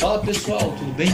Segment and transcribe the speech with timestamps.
[0.00, 1.10] Fala pessoal, tudo bem?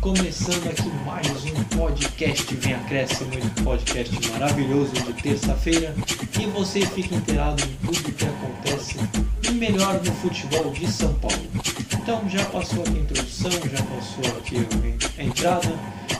[0.00, 5.94] Começando aqui mais um podcast Vem Acréscimo, um podcast maravilhoso de terça-feira
[6.40, 8.96] e você fica inteirado em tudo o que acontece
[9.42, 11.42] e melhor no futebol de São Paulo.
[12.02, 14.66] Então já passou aqui a introdução, já passou aqui
[15.18, 15.72] a entrada.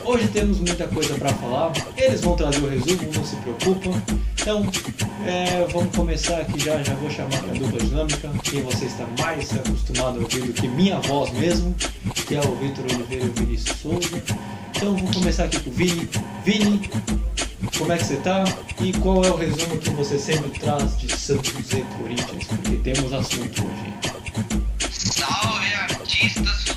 [0.05, 1.73] Hoje temos muita coisa para falar.
[1.97, 3.91] Eles vão trazer o resumo, não se preocupa.
[4.41, 4.65] Então
[5.27, 9.53] é, vamos começar aqui já, já vou chamar a dupla dinâmica, quem você está mais
[9.53, 11.75] acostumado a ouvir do que minha voz mesmo,
[12.15, 14.23] que é o Vitor Oliveira e o Vinícius Souza.
[14.77, 16.09] Então vou começar aqui com o Vini.
[16.45, 16.91] Vini,
[17.77, 18.45] como é que você está?
[18.81, 22.45] E qual é o resumo que você sempre traz de Santos e Corinthians?
[22.45, 24.22] Porque temos assunto hoje.
[26.13, 26.77] Salve artistas,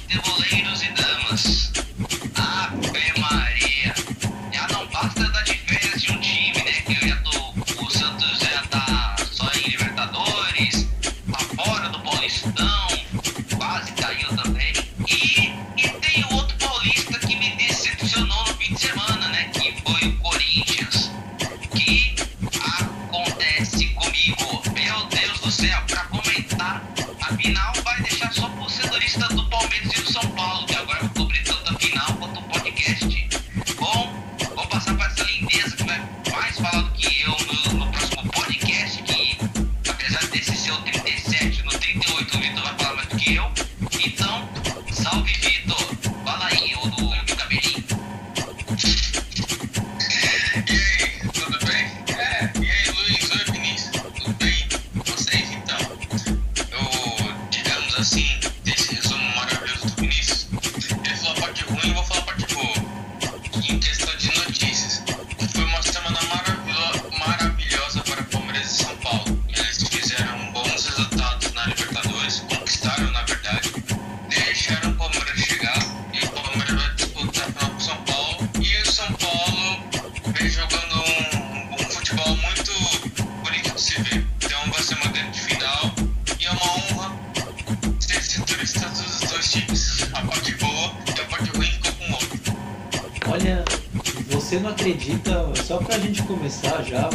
[94.85, 97.09] acredita, só pra gente começar já,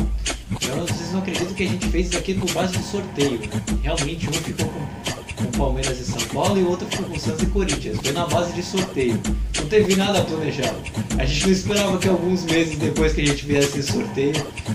[0.51, 3.41] vocês não acreditam que a gente fez isso aqui por base de sorteio?
[3.81, 7.45] Realmente um ficou com, com Palmeiras e São Paulo e o outro ficou com Santos
[7.45, 7.97] e Corinthians.
[8.03, 9.21] Foi na base de sorteio.
[9.57, 10.77] Não teve nada planejado.
[11.17, 14.33] A gente não esperava que alguns meses depois que a gente viesse esse sorteio,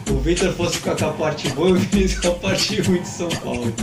[0.09, 3.01] o Victor fosse ficar com a parte boa e o Vinícius com a parte ruim
[3.01, 3.73] de São Paulo.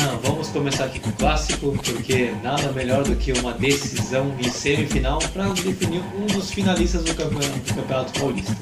[0.00, 4.48] Não, vamos começar aqui com o clássico, porque nada melhor do que uma decisão em
[4.48, 8.56] semifinal para definir um dos finalistas do campeonato, do campeonato Paulista.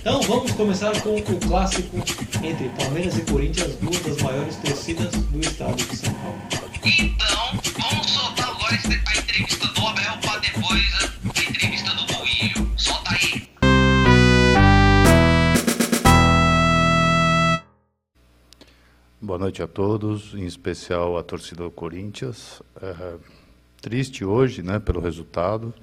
[0.00, 1.96] Então vamos começar com o clássico
[2.42, 6.38] entre Palmeiras e Corinthians, duas das maiores torcidas do estado de São Paulo.
[6.84, 9.21] Então, vamos soltar agora a
[19.42, 22.62] noite a todos, em especial a torcida do Corinthians.
[22.80, 23.16] É,
[23.80, 25.74] triste hoje, né, pelo resultado,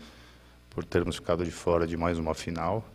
[0.70, 2.88] por termos ficado de fora de mais uma final.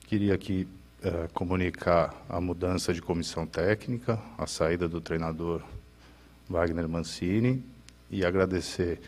[0.00, 0.68] Queria aqui
[1.02, 5.62] é, comunicar a mudança de comissão técnica, a saída do treinador
[6.46, 7.64] Wagner Mancini
[8.10, 9.00] e agradecer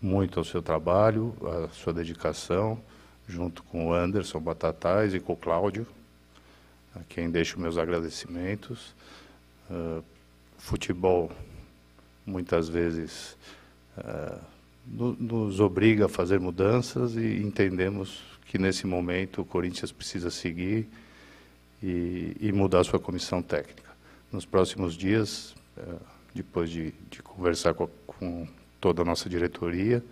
[0.00, 1.36] muito ao seu trabalho,
[1.66, 2.80] a sua dedicação,
[3.28, 5.86] junto com o Anderson Batatais e com o Cláudio,
[6.94, 8.94] a quem deixo meus agradecimentos.
[9.70, 10.02] Uh,
[10.58, 11.30] futebol
[12.24, 13.36] muitas vezes
[13.98, 14.40] uh,
[14.86, 20.88] no- nos obriga a fazer mudanças e entendemos que nesse momento o Corinthians precisa seguir
[21.82, 23.90] e, e mudar sua comissão técnica.
[24.32, 26.00] Nos próximos dias, uh,
[26.34, 28.48] depois de, de conversar com, a- com
[28.80, 30.02] toda a nossa diretoria,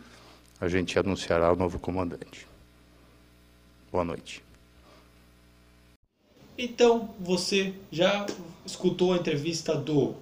[0.60, 2.46] a gente anunciará o novo comandante.
[3.90, 4.43] Boa noite.
[6.56, 8.26] Então, você já
[8.64, 10.14] escutou a entrevista do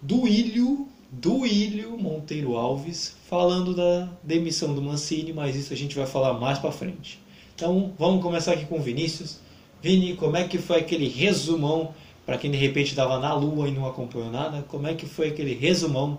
[0.00, 6.34] Duílio Duílio Monteiro Alves falando da demissão do Mancini, mas isso a gente vai falar
[6.34, 7.18] mais para frente.
[7.54, 9.40] Então vamos começar aqui com o Vinícius.
[9.82, 11.94] Vini, como é que foi aquele resumão
[12.26, 14.62] para quem de repente estava na lua e não acompanhou nada?
[14.68, 16.18] Como é que foi aquele resumão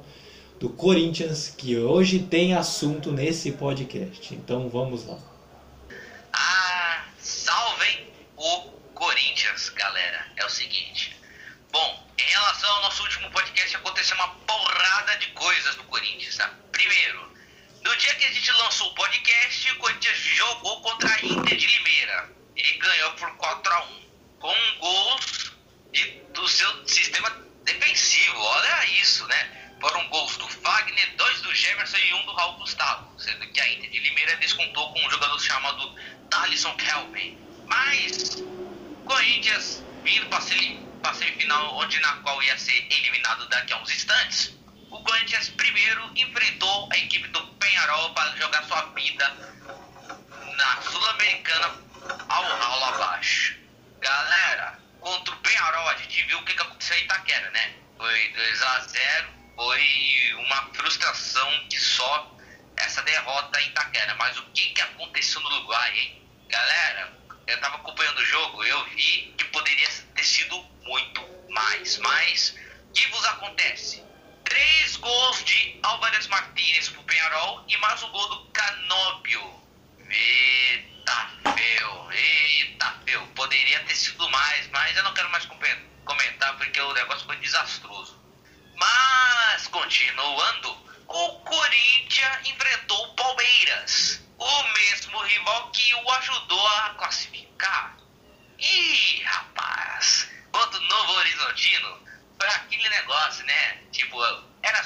[0.59, 4.33] do Corinthians que hoje tem assunto nesse podcast?
[4.33, 5.19] Então vamos lá.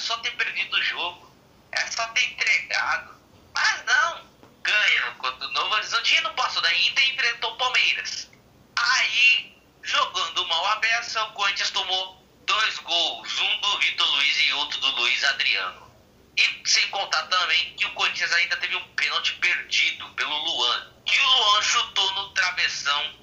[0.04, 1.32] Só ter perdido o jogo,
[1.72, 3.16] era só ter entregado.
[3.54, 4.28] Mas não,
[4.62, 8.30] ganham contra o Novo Horizontino, passou da Inter enfrentou o Palmeiras.
[8.76, 14.54] Aí, jogando mal a beça, o Corinthians tomou dois gols, um do Vitor Luiz e
[14.54, 15.92] outro do Luiz Adriano.
[16.36, 20.92] E sem contar também que o Corinthians ainda teve um pênalti perdido pelo Luan.
[21.06, 23.14] Que o Luan chutou no travessão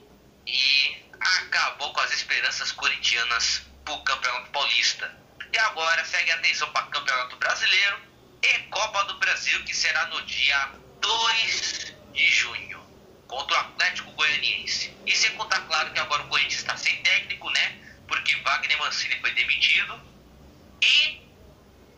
[0.47, 5.21] e acabou com as esperanças corintianas para o Campeonato Paulista.
[5.53, 7.99] E agora segue a atenção para Campeonato Brasileiro
[8.43, 10.71] e Copa do Brasil, que será no dia
[11.01, 12.81] 2 de junho,
[13.27, 14.95] contra o Atlético Goianiense.
[15.07, 17.79] E sem contar, claro, que agora o Corinthians está sem técnico, né?
[18.07, 20.01] Porque Wagner Mancini foi demitido.
[20.83, 21.21] E,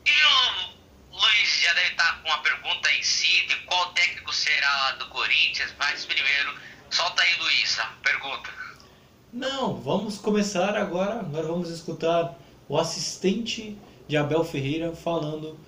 [0.07, 4.93] e o Luiz já deve estar com uma pergunta em si de qual técnico será
[4.93, 5.75] do Corinthians.
[5.79, 6.59] Mas primeiro,
[6.91, 8.51] solta aí, Luiz, a pergunta.
[9.33, 11.21] Não, vamos começar agora.
[11.21, 12.35] Agora vamos escutar
[12.73, 13.77] o assistente
[14.09, 15.61] de Abel Ferreira falando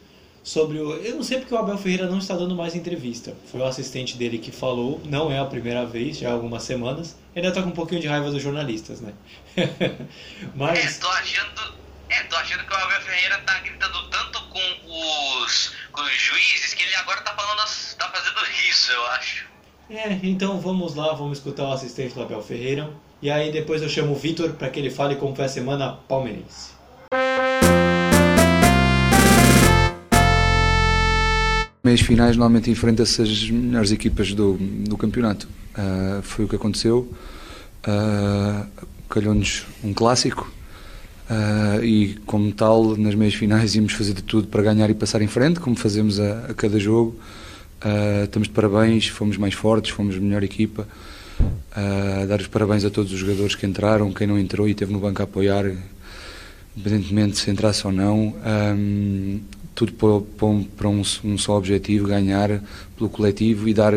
[0.42, 0.94] sobre o.
[0.94, 3.36] Eu não sei porque o Abel Ferreira não está dando mais entrevista.
[3.52, 7.14] Foi o assistente dele que falou, não é a primeira vez, já há algumas semanas.
[7.36, 9.12] Ele ainda está com um pouquinho de raiva dos jornalistas, né?
[10.56, 10.78] Mas.
[10.78, 11.74] É, tô achando.
[12.08, 16.72] É, tô achando que o Abel Ferreira tá gritando tanto com os, com os juízes
[16.72, 17.68] que ele agora tá falando,
[17.98, 19.44] tá fazendo isso, eu acho.
[19.90, 22.90] É, então vamos lá, vamos escutar o assistente do Abel Ferreira.
[23.20, 25.92] E aí depois eu chamo o Vitor para que ele fale como foi a semana
[26.08, 26.73] palmeirense.
[31.84, 35.46] Meias finais normalmente enfrenta-se as melhores equipas do, do campeonato.
[35.76, 37.08] Uh, foi o que aconteceu.
[37.86, 38.66] Uh,
[39.08, 40.50] Calhou-nos um clássico
[41.30, 45.22] uh, e, como tal, nas meias finais íamos fazer de tudo para ganhar e passar
[45.22, 47.14] em frente, como fazemos a, a cada jogo.
[47.84, 50.88] Uh, estamos de parabéns, fomos mais fortes, fomos a melhor equipa.
[51.40, 54.92] Uh, dar os parabéns a todos os jogadores que entraram, quem não entrou e esteve
[54.92, 55.66] no banco a apoiar,
[56.76, 58.34] independentemente se entrasse ou não.
[58.76, 59.40] Um,
[59.74, 62.62] tudo para um, um, só objetivo, ganhar
[62.96, 63.92] pelo coletivo e dar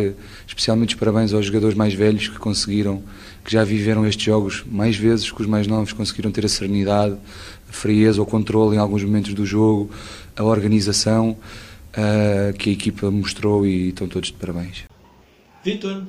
[0.48, 3.04] especialmente os parabéns aos jogadores mais velhos que conseguiram,
[3.46, 7.16] que já viveram estes jogos mais vezes que os mais novos, conseguiram ter a serenidade,
[7.70, 9.92] a frieza, o controle em alguns momentos do jogo,
[10.36, 11.38] a organização
[11.94, 14.86] uh, que a equipa mostrou e estão todos de parabéns.
[15.64, 16.04] Vitor,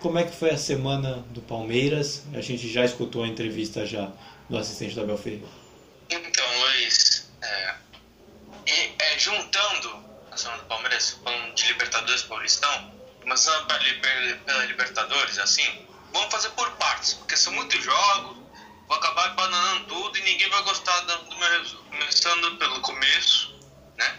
[0.00, 2.24] como é que foi a semana do Palmeiras?
[2.34, 4.12] A gente já escutou a entrevista já
[4.50, 5.44] do assistente da Abel Ferreira.
[6.10, 7.74] Então, Luiz, é,
[9.12, 16.32] é, juntando a semana do Palmeiras falando de Libertadores Paulistão, começando pela Libertadores, assim, vamos
[16.32, 18.38] fazer por partes, porque são muitos jogos,
[18.88, 21.82] vou acabar bananando tudo e ninguém vai gostar do meu resumo.
[21.90, 23.54] Começando pelo começo,
[23.96, 24.18] né?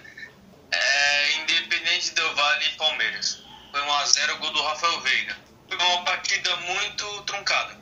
[0.71, 3.43] É, Independente do Vale e Palmeiras.
[3.71, 5.38] Foi 1x0 o gol do Rafael Veiga.
[5.67, 7.77] Foi uma partida muito truncada.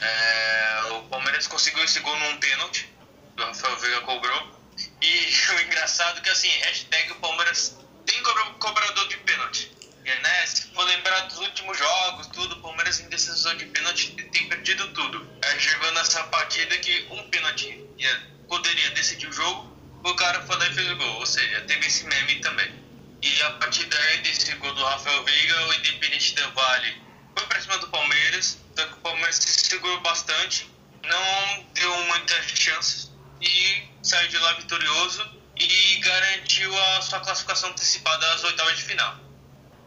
[0.00, 2.90] É, o Palmeiras conseguiu esse gol num pênalti.
[3.38, 4.55] O Rafael Veiga cobrou.
[5.00, 9.70] E o engraçado engraçado que assim, hashtag o Palmeiras tem cobra- cobrador de pênalti.
[10.04, 14.48] Né, se for lembrar dos últimos jogos, tudo, o Palmeiras em decisão de pênalti tem
[14.48, 15.28] perdido tudo.
[15.42, 20.56] Aí chegou nessa partida que um pênalti ia- poderia decidir o jogo, o cara foi
[20.58, 21.14] lá e fez o gol.
[21.18, 22.72] Ou seja, teve esse meme também.
[23.20, 27.02] E a partir daí, desse gol do Rafael Veiga, o Independente Del Vale
[27.36, 30.70] foi pra cima do Palmeiras, que o Palmeiras se segurou bastante,
[31.02, 38.34] não deu muitas chances e saiu de lá vitorioso e garantiu a sua classificação antecipada
[38.34, 39.16] às oitavas de final.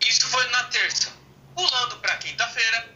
[0.07, 1.11] Isso foi na terça.
[1.55, 2.95] Pulando pra quinta-feira.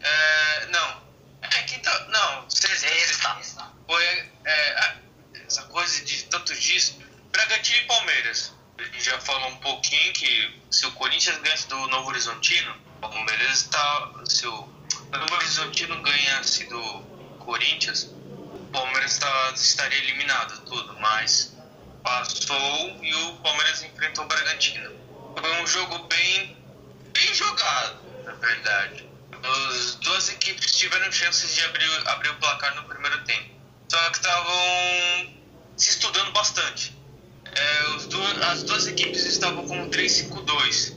[0.00, 1.02] É, não.
[1.42, 2.06] É quinta.
[2.08, 3.36] Não, sexta.
[3.86, 4.04] Foi
[4.44, 4.96] é, a-
[5.46, 6.96] essa coisa de tantos dias.
[7.32, 8.52] Bragantino e Palmeiras.
[8.78, 13.58] Gente já falou um pouquinho que se o Corinthians ganhasse do Novo Horizontino, o Palmeiras
[13.58, 14.12] está.
[14.28, 14.52] Se o
[15.10, 16.82] Novo Horizontino ganhasse do
[17.40, 18.10] Corinthians,
[18.74, 20.94] Palmeiras tá, estaria eliminado, tudo.
[20.98, 21.56] Mas
[22.02, 24.90] passou e o Palmeiras enfrentou o Bragantino.
[25.38, 26.56] Foi um jogo bem,
[27.12, 29.08] bem jogado, na verdade.
[29.42, 33.54] As duas equipes tiveram chances de abrir, abrir o placar no primeiro tempo.
[33.88, 35.34] Só que estavam
[35.76, 36.96] se estudando bastante.
[37.54, 40.94] É, duas, as duas equipes estavam com 3-5-2.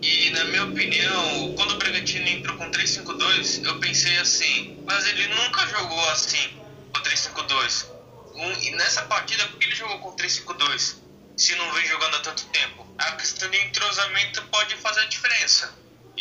[0.00, 5.26] E na minha opinião, quando o Bragantino entrou com 3-5-2, eu pensei assim, mas ele
[5.28, 7.86] nunca jogou assim, com 3-5-2.
[8.34, 10.96] Um, e nessa partida, por que ele jogou com 3-5-2?
[11.36, 12.86] Se não vem jogando há tanto tempo?
[12.98, 15.74] A questão de entrosamento pode fazer a diferença.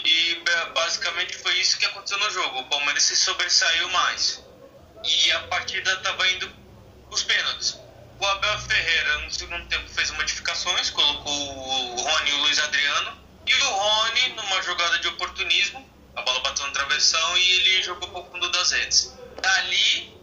[0.03, 2.59] E ba- basicamente foi isso que aconteceu no jogo.
[2.59, 4.43] O Palmeiras se sobressaiu mais.
[5.03, 6.51] E a partida estava indo
[7.09, 7.77] os pênaltis.
[8.19, 13.17] O Abel Ferreira, no segundo tempo, fez modificações, colocou o Rony e o Luiz Adriano.
[13.45, 18.09] E o Rony, numa jogada de oportunismo, a bola bateu no travessão e ele jogou
[18.09, 19.13] para o fundo das redes.
[19.41, 20.14] Dali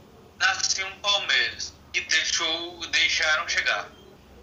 [0.42, 3.88] nasceu um Palmeiras, que deixou, deixaram chegar.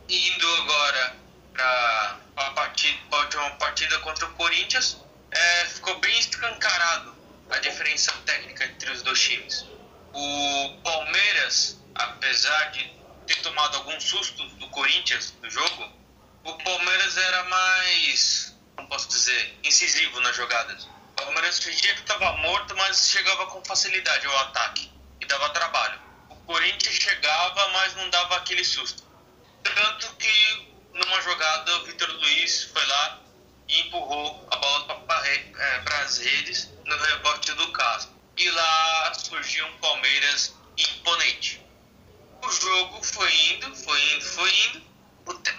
[0.08, 1.15] Indo agora
[1.53, 4.98] para a partida, última partida contra o Corinthians,
[5.29, 7.15] é, ficou bem escancarado
[7.50, 9.65] a diferença técnica entre os dois times.
[10.13, 12.91] O Palmeiras, apesar de
[13.27, 15.91] ter tomado alguns sustos do Corinthians no jogo,
[16.46, 20.86] o Palmeiras era mais, como posso dizer, incisivo nas jogadas.
[20.86, 24.99] O Palmeiras fingia que estava morto, mas chegava com facilidade ao ataque e
[25.29, 26.00] dava trabalho.
[26.29, 29.03] O Corinthians chegava, mas não dava aquele susto.
[29.63, 33.19] Tanto que numa jogada o Vitor Luiz foi lá
[33.67, 38.13] e empurrou a bola para as redes no rebote do Castro.
[38.36, 41.62] E lá surgiu um Palmeiras imponente.
[42.41, 44.89] O jogo foi indo, foi indo, foi indo.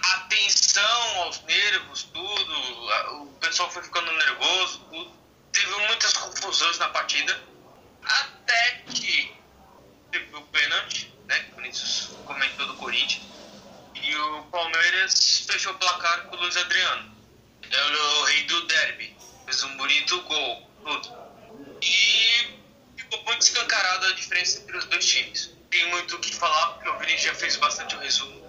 [0.03, 3.23] A tensão aos nervos, tudo.
[3.23, 5.13] O pessoal foi ficando nervoso, tudo.
[5.53, 7.41] Teve muitas confusões na partida.
[8.03, 9.40] Até que
[10.11, 11.39] teve o pênalti, né?
[11.39, 13.23] que O Corinthians comentou do Corinthians.
[13.95, 17.15] E o Palmeiras fechou o placar com o Luiz Adriano.
[17.71, 19.17] É o rei do derby.
[19.45, 21.21] Fez um bonito gol, tudo.
[21.83, 22.59] E
[22.97, 25.51] ficou muito escancarada a diferença entre os dois times.
[25.71, 28.41] Tem muito o que falar, porque o Vini já fez bastante o resumo.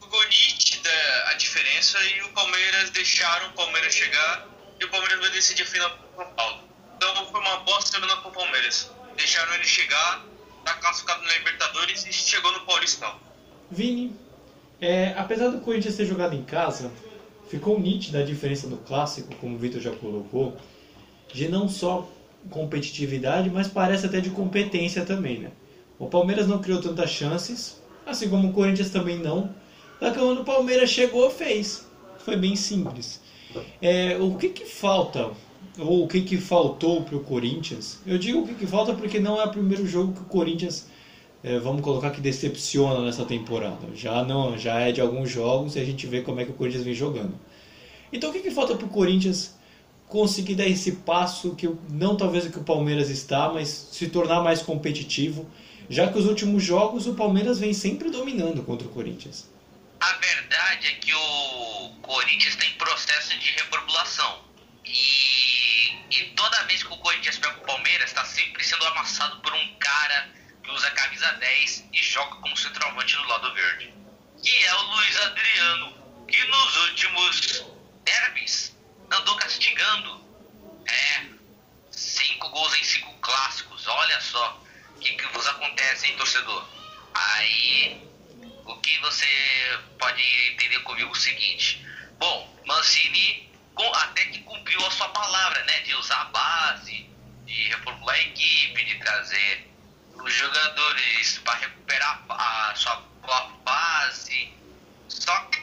[0.00, 0.90] Ficou nítida
[1.26, 4.46] a diferença e o Palmeiras deixaram o Palmeiras chegar
[4.80, 6.68] e o Palmeiras vai decidir a final com o São Paulo.
[6.96, 8.90] Então foi uma boa semana para o Palmeiras.
[9.16, 10.22] Deixaram ele chegar,
[10.64, 13.14] tá classificado na Libertadores e chegou no Paulistão.
[13.70, 14.14] Vini,
[14.80, 16.90] é, apesar do Corinthians ter jogado em casa,
[17.48, 20.56] ficou nítida a diferença no clássico, como o Vitor já colocou,
[21.32, 22.08] de não só
[22.50, 25.52] competitividade, mas parece até de competência também, né?
[25.98, 29.54] O Palmeiras não criou tantas chances, assim como o Corinthians também não.
[29.98, 31.86] Só que quando o Palmeiras chegou, fez.
[32.18, 33.20] Foi bem simples.
[33.80, 35.30] É, o que que falta,
[35.78, 38.00] ou o que que faltou para o Corinthians?
[38.06, 40.86] Eu digo o que que falta porque não é o primeiro jogo que o Corinthians
[41.42, 43.88] é, vamos colocar que decepciona nessa temporada.
[43.94, 46.54] Já não, já é de alguns jogos e a gente vê como é que o
[46.54, 47.34] Corinthians vem jogando.
[48.12, 49.54] Então o que, que falta para o Corinthians
[50.06, 54.42] conseguir dar esse passo que não talvez o que o Palmeiras está, mas se tornar
[54.42, 55.46] mais competitivo,
[55.88, 59.50] já que os últimos jogos o Palmeiras vem sempre dominando contra o Corinthians.
[59.98, 62.56] A verdade é que o Corinthians
[66.52, 70.30] toda vez que o Corinthians pega o Palmeiras, está sempre sendo amassado por um cara
[70.62, 73.94] que usa camisa 10 e joga como centroavante no lado verde.
[74.42, 77.64] Que é o Luiz Adriano, que nos últimos
[78.04, 78.76] derbys
[79.10, 80.22] andou castigando.
[80.86, 81.26] É,
[81.90, 84.62] cinco gols em cinco clássicos, olha só
[84.94, 86.68] o que, que vos acontece, hein, torcedor?
[87.14, 88.02] Aí
[88.66, 89.26] o que você
[89.98, 91.86] pode entender comigo é o seguinte.
[92.18, 93.51] Bom, Mancini
[93.94, 95.80] até que cumpriu a sua palavra, né?
[95.80, 97.08] De usar a base,
[97.44, 99.68] de reformular a equipe, de trazer
[100.14, 102.96] os jogadores para recuperar a sua
[103.64, 104.52] base.
[105.08, 105.62] Só que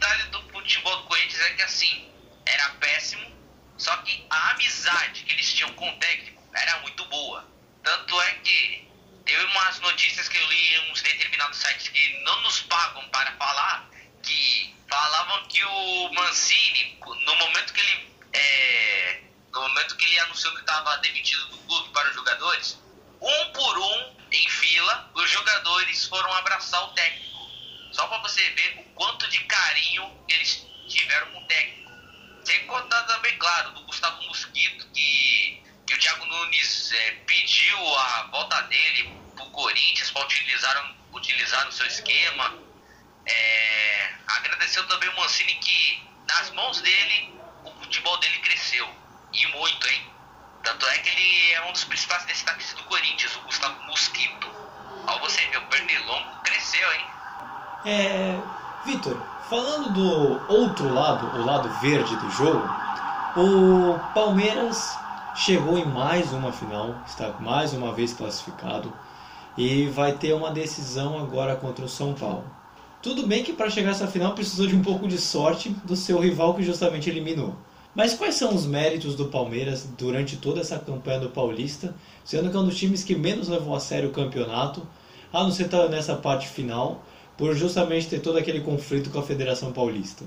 [0.00, 2.08] detalhe do futebol do Corinthians é que assim,
[2.46, 3.30] era péssimo,
[3.78, 7.46] só que a amizade que eles tinham com o técnico era muito boa.
[7.82, 8.88] Tanto é que
[9.24, 13.32] teve umas notícias que eu li em uns determinados sites que não nos pagam para
[13.32, 13.88] falar,
[14.22, 20.52] que falavam que o Mancini, no momento que ele é, no momento que ele anunciou
[20.54, 22.78] que estava demitido do clube para os jogadores,
[23.20, 27.38] um por um, em fila, os jogadores foram abraçar o técnico.
[27.92, 31.90] Só para você ver o quanto de carinho eles tiveram com o técnico.
[32.44, 38.22] Sem contar também, claro, do Gustavo Mosquito, que, que o Thiago Nunes é, pediu a
[38.30, 42.58] volta dele para o Corinthians para utilizar, utilizar o seu esquema.
[43.26, 44.14] É,
[44.70, 47.34] agradeceu também o Mancini que, nas mãos dele,
[47.64, 48.88] o futebol dele cresceu.
[49.32, 50.06] E muito, hein?
[50.62, 54.48] Tanto é que ele é um dos principais destaques do Corinthians, o Gustavo Mosquito.
[55.06, 57.06] Ao você ver, o Pernilongo cresceu, hein?
[57.84, 58.40] É,
[58.84, 62.68] Vitor, falando do outro lado, o lado verde do jogo,
[63.36, 64.96] o Palmeiras
[65.34, 68.92] chegou em mais uma final, está mais uma vez classificado
[69.56, 72.59] e vai ter uma decisão agora contra o São Paulo.
[73.02, 75.96] Tudo bem que para chegar a essa final precisou de um pouco de sorte do
[75.96, 77.56] seu rival que justamente eliminou.
[77.94, 82.56] Mas quais são os méritos do Palmeiras durante toda essa campanha do Paulista, sendo que
[82.56, 84.86] é um dos times que menos levou a sério o campeonato,
[85.32, 87.02] a não ser estar nessa parte final,
[87.38, 90.24] por justamente ter todo aquele conflito com a Federação Paulista?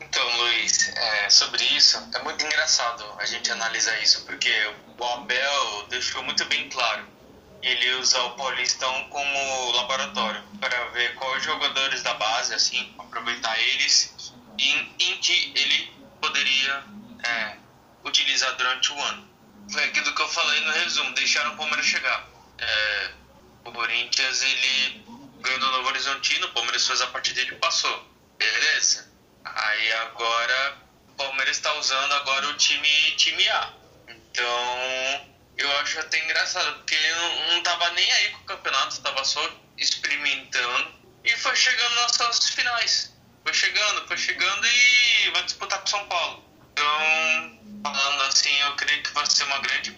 [0.00, 4.50] Então, Luiz, é, sobre isso, é muito engraçado a gente analisar isso, porque
[4.98, 7.13] o Abel deixou muito bem claro.
[7.64, 14.34] Ele usa o Paulistão como laboratório para ver quais jogadores da base, assim, aproveitar eles
[14.58, 16.84] e em que ele poderia
[17.24, 17.56] é,
[18.04, 19.28] utilizar durante o ano.
[19.72, 22.28] Foi aquilo que eu falei no resumo, deixaram o Palmeiras chegar.
[22.58, 23.10] É,
[23.64, 25.04] o Corinthians, ele
[25.40, 28.06] ganhou do Novo Horizontino, o Palmeiras fez a partida e ele passou.
[28.36, 29.10] Beleza.
[29.42, 30.78] Aí agora,
[31.08, 33.72] o Palmeiras está usando agora o time, time A.
[34.08, 38.94] Então, eu acho até engraçado, porque ele não, não tava nem aí com o campeonato,
[38.94, 40.92] estava só experimentando.
[41.22, 43.14] E foi chegando nas suas finais.
[43.44, 46.44] Foi chegando, foi chegando e vai disputar com São Paulo.
[46.72, 49.96] Então, falando assim, eu creio que vai ser uma grande,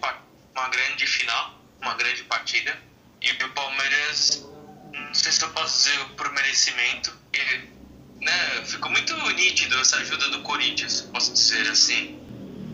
[0.55, 2.79] uma grande final, uma grande partida.
[3.21, 4.45] E o Palmeiras,
[4.93, 7.69] não sei se eu posso dizer por merecimento, porque,
[8.21, 12.23] né, ficou muito nítido essa ajuda do Corinthians, posso dizer assim.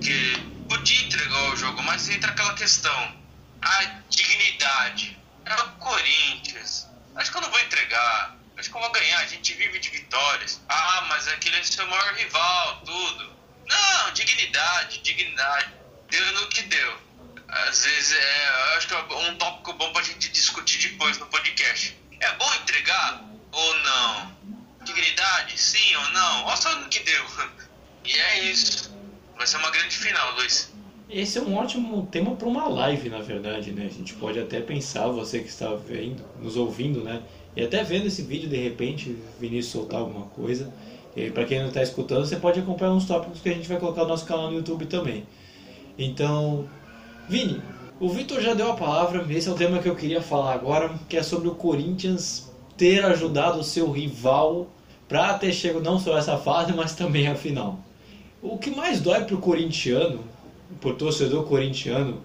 [0.01, 3.15] Que podia entregar o jogo, mas entra aquela questão,
[3.61, 5.17] a dignidade.
[5.45, 6.87] É o Corinthians.
[7.15, 8.37] Acho que eu não vou entregar.
[8.57, 9.19] Acho que eu vou ganhar.
[9.19, 10.61] A gente vive de vitórias.
[10.69, 13.33] Ah, mas aquele é seu maior rival, tudo.
[13.65, 15.73] Não, dignidade, dignidade.
[16.09, 17.01] Deu no que deu.
[17.47, 18.75] Às vezes é.
[18.77, 21.97] Acho que é um tópico bom pra gente discutir depois no podcast.
[22.19, 23.21] É bom entregar
[23.51, 24.37] ou não?
[24.83, 26.45] Dignidade, sim ou não?
[26.45, 27.25] Olha só no que deu.
[28.05, 28.92] E é isso.
[29.37, 30.71] Vai ser uma grande final, Luiz.
[31.09, 33.85] Esse é um ótimo tema para uma live, na verdade, né?
[33.85, 37.21] A gente pode até pensar, você que está vendo, nos ouvindo, né?
[37.55, 40.73] E até vendo esse vídeo, de repente, Vinícius soltar alguma coisa.
[41.15, 43.79] E para quem não está escutando, você pode acompanhar uns tópicos que a gente vai
[43.79, 45.25] colocar no nosso canal no YouTube também.
[45.97, 46.67] Então,
[47.29, 47.61] Vini,
[47.99, 50.97] o Vitor já deu a palavra, esse é o tema que eu queria falar agora,
[51.07, 54.67] que é sobre o Corinthians ter ajudado o seu rival
[55.07, 57.79] para ter chegado não só essa fase, mas também a final.
[58.43, 60.21] O que mais dói pro corintiano,
[60.81, 62.21] pro torcedor corintiano,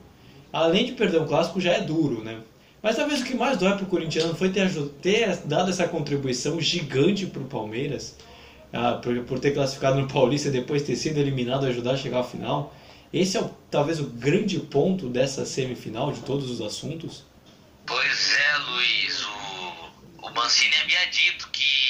[0.52, 2.40] além de perder um clássico, já é duro, né?
[2.82, 4.68] Mas talvez o que mais dói pro corintiano foi ter,
[5.00, 8.16] ter dado essa contribuição gigante pro Palmeiras,
[8.72, 12.18] ah, por, por, ter classificado no Paulista e depois ter sido eliminado ajudar a chegar
[12.18, 12.74] à final.
[13.12, 17.24] Esse é o, talvez o grande ponto dessa semifinal de todos os assuntos.
[17.86, 19.24] Pois é, Luiz.
[19.24, 21.87] O, o Mancini havia dito que, que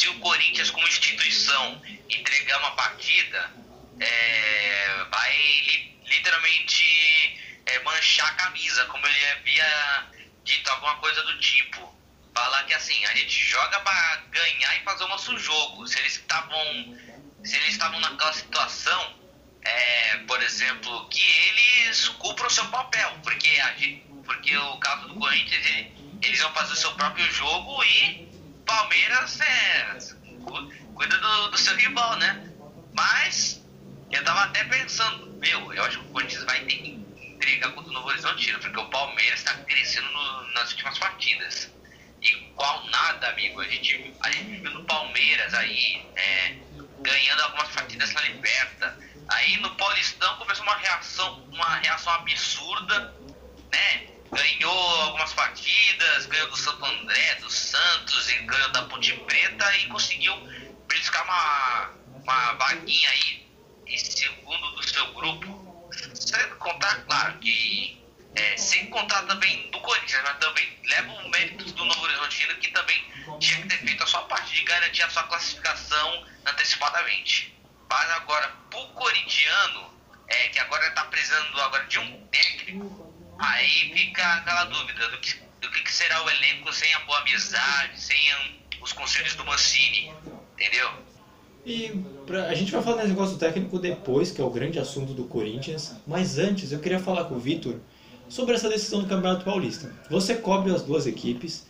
[0.00, 3.52] se o Corinthians, como instituição, entregar uma partida,
[4.00, 5.36] é, vai
[5.66, 10.06] li, literalmente é, manchar a camisa, como ele havia
[10.42, 11.94] dito alguma coisa do tipo.
[12.34, 15.86] Falar que assim, a gente joga para ganhar e fazer o nosso jogo.
[15.86, 16.98] Se eles estavam.
[17.44, 19.14] Se eles estavam naquela situação,
[19.62, 23.62] é, por exemplo, que eles cumprem o seu papel, porque,
[24.24, 28.29] porque o caso do Corinthians, ele, eles vão fazer o seu próprio jogo e
[28.70, 29.98] Palmeiras é,
[30.94, 32.50] cuida do, do seu rival, né?
[32.92, 33.60] Mas
[34.12, 37.90] eu tava até pensando, meu, eu acho que o Corinthians vai ter que entregar contra
[37.90, 41.70] o Novo Horizontino, porque o Palmeiras está crescendo no, nas últimas partidas.
[42.22, 43.60] Igual nada, amigo.
[43.60, 46.56] A gente, a gente viu no Palmeiras aí, é,
[47.00, 48.96] ganhando algumas partidas na Liberta.
[49.28, 53.14] Aí no Paulistão começou uma reação, uma reação absurda,
[53.72, 54.06] né?
[54.32, 59.86] Ganhou algumas partidas, ganhou do Santo André, do Santos, e ganhou da Ponte Preta e
[59.86, 60.34] conseguiu
[62.70, 63.46] vaguinha aí,
[63.86, 68.00] em segundo do seu grupo, sem contar, claro, que
[68.36, 72.70] é, sem contar também do Corinthians, mas também leva o mérito do Novo Horizontino, que
[72.70, 73.04] também
[73.40, 77.54] tinha que ter feito a sua parte de garantir a sua classificação antecipadamente.
[77.88, 79.92] Mas agora, pro corintiano,
[80.28, 83.09] é, que agora está precisando agora de um técnico,
[83.40, 88.00] aí fica aquela dúvida do que, do que será o elenco sem a boa amizade,
[88.00, 88.16] sem
[88.82, 90.12] os conselhos do Mancini,
[90.54, 90.90] entendeu?
[91.64, 91.90] E
[92.26, 95.24] pra, a gente vai falar desse negócio técnico depois, que é o grande assunto do
[95.24, 95.94] Corinthians.
[96.06, 97.76] Mas antes, eu queria falar com o Vitor
[98.28, 99.92] sobre essa decisão do Campeonato Paulista.
[100.10, 101.66] Você cobre as duas equipes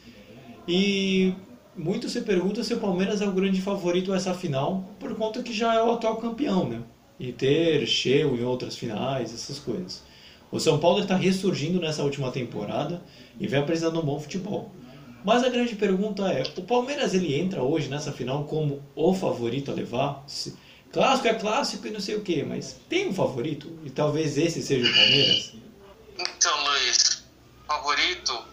[0.69, 1.35] e
[1.77, 5.43] muito se pergunta se o Palmeiras é o grande favorito a essa final, por conta
[5.43, 6.83] que já é o atual campeão, né?
[7.19, 10.03] E ter cheio em outras finais, essas coisas.
[10.51, 13.03] O São Paulo está ressurgindo nessa última temporada
[13.39, 14.75] e vem apresentando um bom futebol.
[15.25, 19.71] Mas a grande pergunta é: o Palmeiras ele entra hoje nessa final como o favorito
[19.71, 20.25] a levar?
[20.27, 20.57] Se,
[20.93, 23.79] clássico é clássico e não sei o que, mas tem um favorito?
[23.85, 25.53] E talvez esse seja o Palmeiras?
[26.19, 27.25] Então, Luiz,
[27.67, 28.45] favorito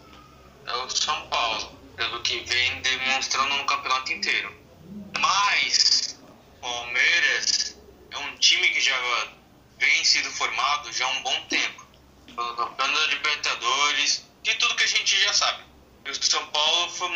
[0.66, 4.52] é o São Paulo, pelo que vem demonstrando no campeonato inteiro.
[5.18, 6.18] Mas,
[6.60, 7.76] Palmeiras
[8.10, 8.96] é um time que já
[9.78, 11.77] vem sendo formado já há um bom tempo.
[12.38, 15.64] Pelo campeonato da Libertadores, de tudo que a gente já sabe.
[16.04, 17.08] E o São Paulo foi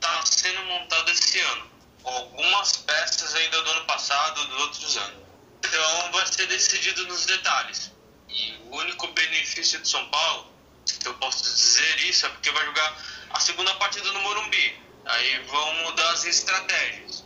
[0.00, 1.70] tá sendo montado esse ano.
[2.02, 5.22] Algumas peças ainda do ano passado, dos outros anos.
[5.62, 7.92] Então vai ser decidido nos detalhes.
[8.26, 10.50] E o único benefício de São Paulo,
[10.86, 12.96] se eu posso dizer isso, é porque vai jogar
[13.34, 14.80] a segunda partida no Morumbi.
[15.04, 17.22] Aí vão mudar as estratégias.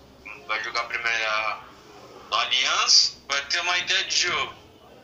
[0.48, 1.60] Vai jogar a primeira
[2.28, 4.54] no Allianz, vai ter uma ideia de jogo.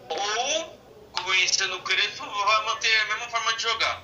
[0.09, 0.80] Ou,
[1.25, 4.03] conhecendo o Crespo, vai manter a mesma forma de jogar.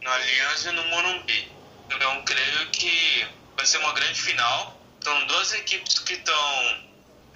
[0.00, 1.52] No Allianz e no Morumbi.
[1.90, 4.80] Então, creio que vai ser uma grande final.
[5.02, 6.84] São duas equipes que estão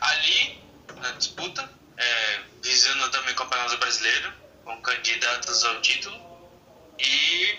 [0.00, 0.62] ali
[0.96, 4.32] na disputa é, visando também o Campeonato Brasileiro,
[4.64, 6.16] com candidatos ao título.
[6.98, 7.58] E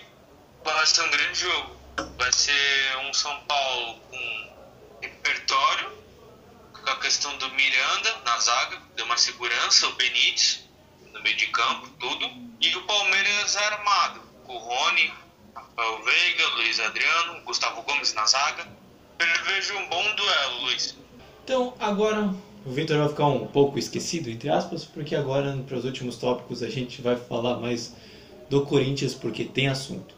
[0.64, 1.78] vai ser um grande jogo.
[2.18, 5.98] Vai ser um São Paulo com repertório,
[6.74, 10.67] com a questão do Miranda na zaga, deu uma segurança, o Benítez
[11.18, 12.30] no meio de campo, tudo.
[12.62, 15.12] E o Palmeiras armado, com Rony,
[15.56, 18.68] Rafael Veiga, Luiz Adriano, Gustavo Gomes na zaga.
[19.20, 20.96] Eu vejo um bom duelo, Luiz.
[21.44, 22.34] Então, agora
[22.66, 26.62] o Victor vai ficar um pouco esquecido, entre aspas, porque agora, para os últimos tópicos,
[26.62, 27.96] a gente vai falar mais
[28.50, 30.16] do Corinthians, porque tem assunto.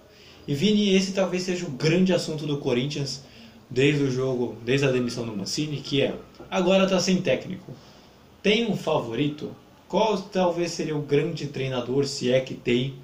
[0.48, 3.24] E Vini, esse talvez seja o grande assunto do Corinthians
[3.70, 6.16] desde o jogo, desde a demissão do Mancini, que é,
[6.50, 7.72] agora está sem técnico.
[8.42, 9.56] Tem um favorito?
[9.90, 13.04] Qual talvez seria o grande treinador, se é que tem,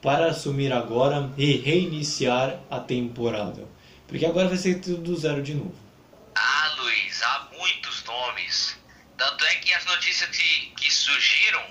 [0.00, 3.68] para assumir agora e reiniciar a temporada?
[4.08, 5.76] Porque agora vai ser tudo do zero de novo.
[6.34, 8.78] Ah, Luiz, há muitos nomes.
[9.18, 11.62] Tanto é que as notícias que, que surgiram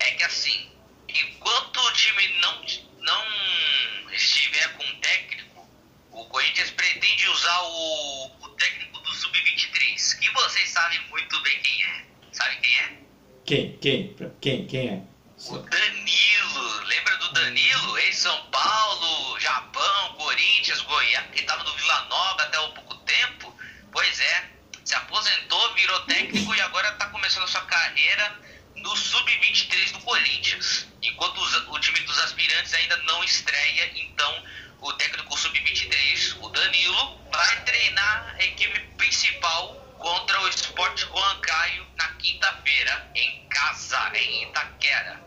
[0.00, 0.68] é que assim,
[1.08, 2.60] enquanto o time não,
[3.00, 5.66] não estiver com um técnico,
[6.10, 11.82] o Corinthians pretende usar o, o técnico do Sub-23, que vocês sabem muito bem quem
[11.82, 12.04] é.
[12.32, 13.05] Sabe quem é?
[13.46, 13.78] Quem?
[13.78, 14.12] Quem?
[14.40, 14.66] Quem?
[14.66, 15.02] Quem é?
[15.48, 16.84] O Danilo.
[16.84, 17.98] Lembra do Danilo?
[17.98, 23.56] Ex-São Paulo, Japão, Corinthians, Goiás, que estava no Vila Nova até há pouco tempo?
[23.92, 24.50] Pois é,
[24.84, 28.36] se aposentou, virou técnico e agora está começando a sua carreira
[28.74, 30.88] no Sub-23 do Corinthians.
[31.00, 34.42] Enquanto os, o time dos aspirantes ainda não estreia, então
[34.80, 41.86] o técnico Sub-23, o Danilo, vai treinar a equipe principal contra o Sport Juan Caio
[41.96, 45.20] na quinta-feira, em casa, em Itaquera.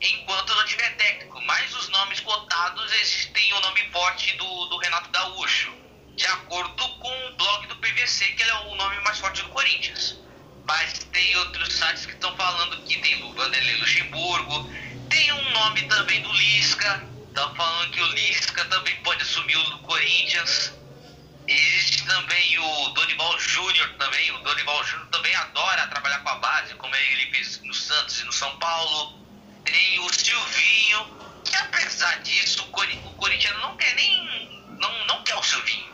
[0.00, 5.10] Enquanto não tiver técnico, mas os nomes cotados existem o nome forte do, do Renato
[5.10, 5.82] Gaúcho
[6.16, 9.48] de acordo com o blog do PVC, que ele é o nome mais forte do
[9.48, 10.18] Corinthians.
[10.64, 14.70] Mas tem outros sites que estão falando que tem o Vanderlei Luxemburgo,
[15.08, 19.78] tem um nome também do Lisca, estão falando que o Lisca também pode assumir o
[19.78, 20.72] Corinthians.
[21.48, 26.74] Existe também o Dorival Júnior também, o Dorival Júnior também adora trabalhar com a base,
[26.74, 29.20] como ele fez no Santos e no São Paulo.
[29.64, 31.06] Tem o Silvinho,
[31.44, 34.78] que apesar disso, o Corinthians não quer nem.
[34.78, 35.92] não, não quer o Silvinho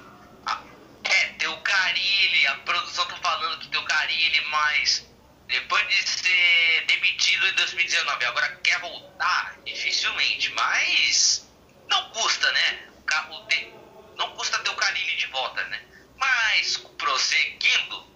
[1.08, 5.06] é, tem o Carilli, a produção tá falando que tem o Carilli, mas
[5.46, 9.56] depois de ser demitido em 2019, agora quer voltar?
[9.64, 11.50] Dificilmente, mas
[11.88, 12.88] não custa, né?
[13.30, 13.77] O, o,
[14.18, 15.80] não custa ter o Carilli de volta, né?
[16.16, 18.06] Mas, prosseguindo,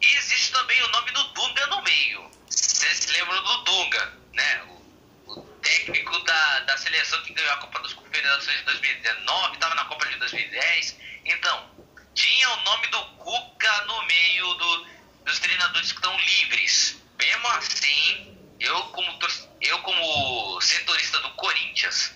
[0.00, 2.30] existe também o nome do Dunga no meio.
[2.48, 4.62] Vocês se lembram do Dunga, né?
[4.64, 9.74] O, o técnico da, da seleção que ganhou a Copa das Confederações de 2019, estava
[9.74, 10.98] na Copa de 2010.
[11.26, 11.70] Então,
[12.14, 14.86] tinha o nome do Cuca no meio do,
[15.24, 17.02] dos treinadores que estão livres.
[17.18, 19.18] Mesmo assim, eu como,
[19.60, 22.14] eu como setorista do Corinthians,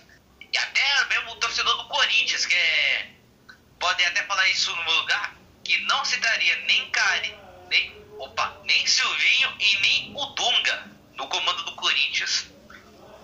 [0.51, 3.16] e até mesmo o torcedor do Corinthians, que é.
[3.79, 7.35] Pode até falar isso no meu lugar, que não citaria nem Cari,
[7.69, 8.07] nem.
[8.19, 12.47] Opa, nem Silvinho e nem o Dunga no comando do Corinthians.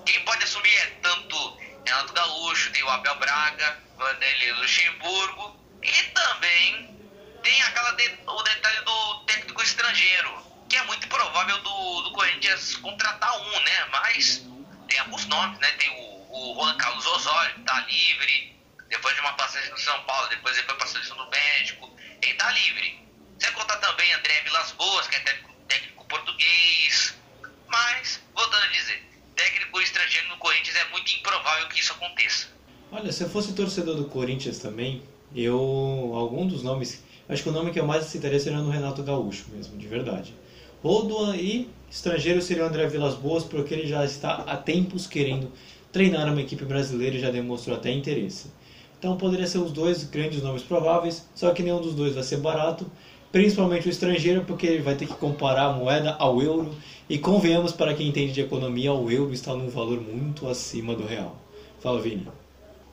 [0.05, 6.93] Quem pode assumir é tanto Renato Gaúcho, tem o Abel Braga, Vanderlei Luxemburgo e também
[7.41, 12.75] tem aquela de, o detalhe do técnico estrangeiro, que é muito provável do, do Corinthians
[12.77, 13.85] contratar um, né?
[13.91, 14.45] Mas
[14.87, 15.71] tem alguns nomes, né?
[15.71, 18.52] Tem o, o Juan Carlos Osório, que tá livre,
[18.93, 21.89] depois de uma passagem no São Paulo, depois ele foi para a seleção do México,
[22.21, 22.99] ele tá livre.
[23.39, 27.15] Sem contar também André Vilas Boas, que é técnico, técnico português.
[27.67, 29.03] Mas, voltando a dizer,
[29.35, 32.47] técnico estrangeiro no Corinthians é muito improvável que isso aconteça.
[32.91, 35.01] Olha, se eu fosse torcedor do Corinthians também,
[35.35, 35.57] eu.
[36.13, 37.03] Algum dos nomes.
[37.27, 40.35] Acho que o nome que eu mais citaria seria no Renato Gaúcho mesmo, de verdade.
[40.83, 45.07] Ou do e estrangeiro seria o André Vilas Boas, porque ele já está há tempos
[45.07, 45.51] querendo
[45.91, 48.51] treinar uma equipe brasileira e já demonstrou até interesse.
[49.03, 52.37] Então poderia ser os dois grandes nomes prováveis, só que nenhum dos dois vai ser
[52.37, 52.89] barato,
[53.33, 56.73] principalmente o estrangeiro, porque ele vai ter que comparar a moeda ao euro
[57.09, 61.05] e convenhamos, para quem entende de economia, o euro está num valor muito acima do
[61.05, 61.37] real.
[61.81, 62.31] Fala, Vini.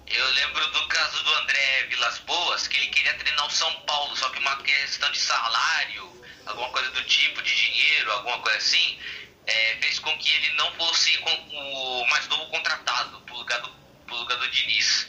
[0.09, 4.17] Eu lembro do caso do André Vilas Boas, que ele queria treinar o São Paulo,
[4.17, 6.11] só que uma questão de salário,
[6.45, 8.99] alguma coisa do tipo, de dinheiro, alguma coisa assim,
[9.47, 13.71] é, fez com que ele não fosse o mais novo contratado pro lugar do,
[14.09, 15.09] pro lugar do Diniz.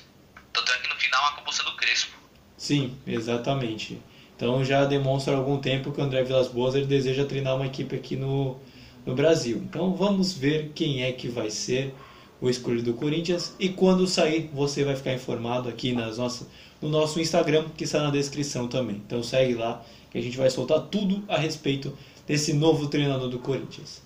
[0.53, 2.17] Tanto é que no final acabou sendo o Crespo.
[2.57, 4.01] Sim, exatamente.
[4.35, 7.67] Então já demonstra há algum tempo que o André Vilas Boas ele deseja treinar uma
[7.67, 8.57] equipe aqui no,
[9.05, 9.57] no Brasil.
[9.57, 11.93] Então vamos ver quem é que vai ser
[12.41, 16.47] o escolhido do Corinthians e quando sair você vai ficar informado aqui nas nossas,
[16.81, 18.95] no nosso Instagram que está na descrição também.
[19.05, 21.95] Então segue lá que a gente vai soltar tudo a respeito
[22.27, 24.01] desse novo treinador do Corinthians.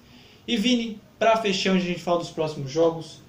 [0.48, 3.20] E Vini, para fechar a gente fala dos próximos jogos,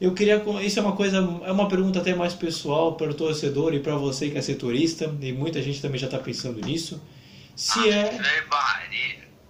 [0.00, 3.74] eu queria isso é uma coisa é uma pergunta até mais pessoal para o torcedor
[3.74, 7.00] e para você que é setorista e muita gente também já está pensando nisso.
[7.54, 8.18] Se é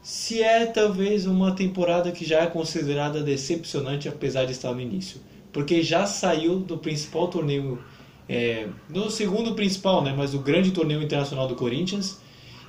[0.02, 5.18] se é talvez uma temporada que já é considerada decepcionante apesar de estar no início,
[5.50, 7.82] porque já saiu do principal torneio,
[8.28, 12.20] é, no segundo principal, né, mas o grande torneio internacional do Corinthians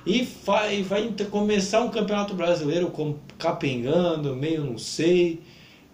[0.06, 5.40] e vai, vai começar um campeonato brasileiro com capengando, meio não sei.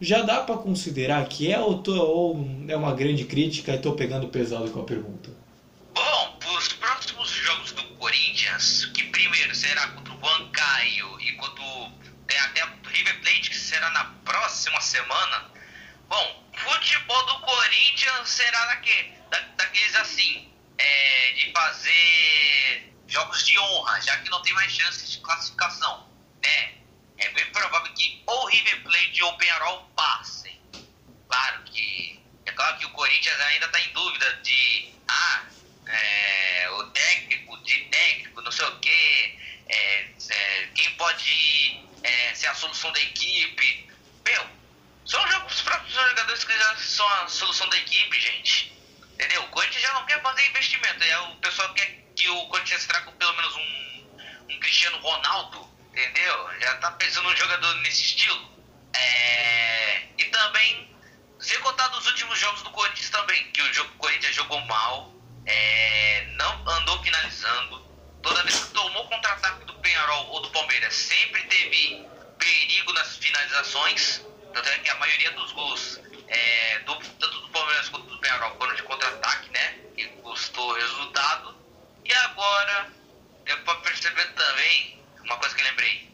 [0.02, 3.94] Já dá para considerar que é ou, tô, ou é uma grande crítica e estou
[3.94, 5.30] pegando pesado com a pergunta?
[5.94, 11.62] Bom, os próximos jogos do Corinthians, que primeiro será contra o Huancaio e contra
[12.26, 15.52] tem até o River Plate, que será na próxima semana.
[16.08, 24.00] Bom, futebol do Corinthians será daquele, da, daqueles assim, é, de fazer jogos de honra,
[24.00, 26.08] já que não tem mais chances de classificação,
[26.42, 26.72] né?
[27.18, 30.60] É bem provável que ou River Plate ou Penharol passem.
[31.28, 35.42] Claro que é claro que o Corinthians ainda está em dúvida de ah,
[35.86, 42.46] é, o técnico, de técnico, não sei o que, é, é, quem pode é, ser
[42.46, 43.90] a solução da equipe.
[44.24, 44.46] Meu,
[45.04, 48.72] são os próprios jogadores que já são a solução da equipe, gente.
[49.12, 49.42] Entendeu?
[49.42, 53.12] O Corinthians já não quer fazer investimento, é o pessoal quer que o Corinthians traga
[53.12, 56.60] pelo menos um, um Cristiano Ronaldo, entendeu?
[56.60, 58.50] Já tá pensando um jogador nesse estilo.
[58.94, 60.91] É, e também,
[61.42, 65.12] sem contar dos últimos jogos do Corinthians também, que o Corinthians jogou mal,
[65.44, 67.82] é, não andou finalizando.
[68.22, 72.06] Toda vez que tomou contra-ataque do Penharol ou do Palmeiras, sempre teve
[72.38, 74.24] perigo nas finalizações.
[74.54, 78.56] Tanto é que a maioria dos gols, é, do, tanto do Palmeiras quanto do Penharol,
[78.56, 79.78] foram de contra-ataque, né?
[79.96, 81.56] Que custou resultado.
[82.04, 82.92] E agora,
[83.44, 86.08] deu pra perceber também, uma coisa que lembrei,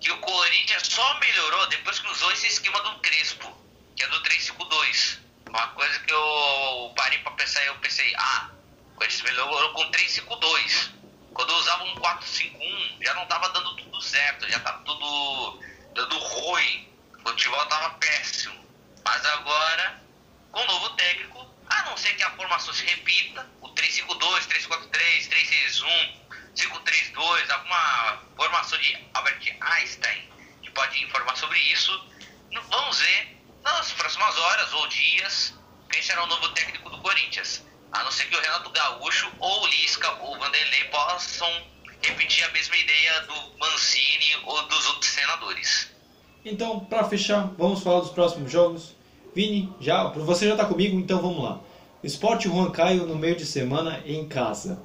[0.00, 3.67] que o Corinthians só melhorou depois que usou esse esquema do Crespo,
[3.98, 5.18] que é do 3-5-2.
[5.48, 8.50] Uma coisa que eu parei pra pensar eu pensei, ah,
[8.92, 10.90] o Corinthians melhorou com 3-5-2.
[11.34, 15.60] Quando eu usava um 4-5-1, já não tava dando tudo certo, já tava tudo
[15.94, 16.88] dando ruim.
[17.18, 18.64] O futebol tava péssimo.
[19.04, 20.00] Mas agora,
[20.52, 25.26] com o novo técnico, a não ser que a formação se repita, o 352, 343,
[25.26, 30.28] 361, 532, alguma formação de Albert Einstein
[30.62, 31.92] que pode informar sobre isso.
[32.70, 33.37] Vamos ver
[33.72, 35.54] nas próximas horas ou dias
[35.90, 37.64] quem será o novo técnico do Corinthians.
[37.92, 41.48] A não ser que o Renato Gaúcho ou o Lisca ou o Vanderlei possam
[42.02, 45.90] repetir a mesma ideia do Mancini ou dos outros senadores.
[46.44, 48.94] Então, para fechar, vamos falar dos próximos jogos.
[49.34, 51.60] Vini, já, você já está comigo, então vamos lá.
[52.02, 54.80] Esporte Juan Caio no meio de semana em casa,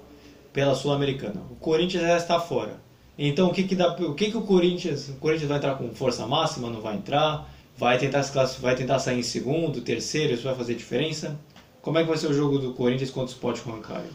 [0.52, 1.42] pela Sul-Americana.
[1.52, 2.82] O Corinthians já está fora.
[3.18, 5.94] Então o que que dá, o que que o Corinthians, o Corinthians vai entrar com
[5.94, 7.53] força máxima, não vai entrar?
[7.78, 11.40] Vai tentar se vai tentar sair em segundo, terceiro, isso vai fazer diferença?
[11.82, 14.14] Como é que vai ser o jogo do Corinthians contra o Sport Huancaio?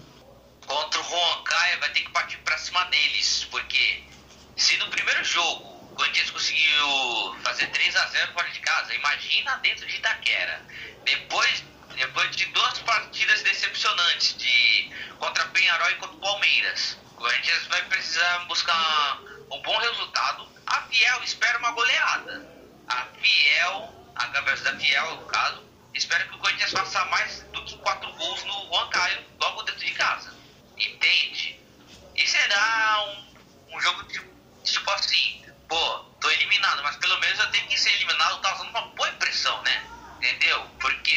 [0.67, 4.03] Contra o Huancaio vai ter que partir pra cima deles, porque
[4.57, 9.57] se no primeiro jogo o Corinthians conseguiu fazer 3 a 0 fora de casa, imagina
[9.57, 10.65] dentro de Itaquera.
[11.05, 11.65] Depois
[11.99, 16.97] depois de duas partidas decepcionantes de contra Penharol e contra o Palmeiras.
[17.13, 20.49] O Corinthians vai precisar buscar um bom resultado.
[20.67, 22.58] A Fiel espera uma goleada.
[22.89, 27.65] A Fiel, a cabeça da Fiel, no caso, espera que o Corinthians faça mais do
[27.65, 30.35] que quatro gols no Huancaio, logo dentro de casa.
[30.77, 31.61] Entende?
[32.15, 34.21] E será um, um jogo de,
[34.65, 38.83] tipo assim, pô, tô eliminado, mas pelo menos eu tenho que ser eliminado causando uma
[38.89, 39.87] boa impressão, né?
[40.17, 40.67] Entendeu?
[40.81, 41.15] Porque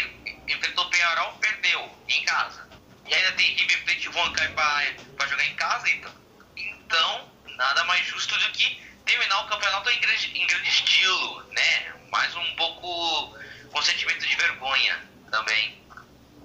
[0.47, 2.69] enfrentou o Penharol, perdeu em casa.
[3.07, 6.13] E ainda tem River Plate e Huancaio para jogar em casa, então.
[6.55, 11.93] Então, nada mais justo do que terminar o campeonato em grande, em grande estilo, né?
[12.11, 13.35] Mais um pouco
[13.71, 14.99] com sentimento de vergonha
[15.31, 15.75] também.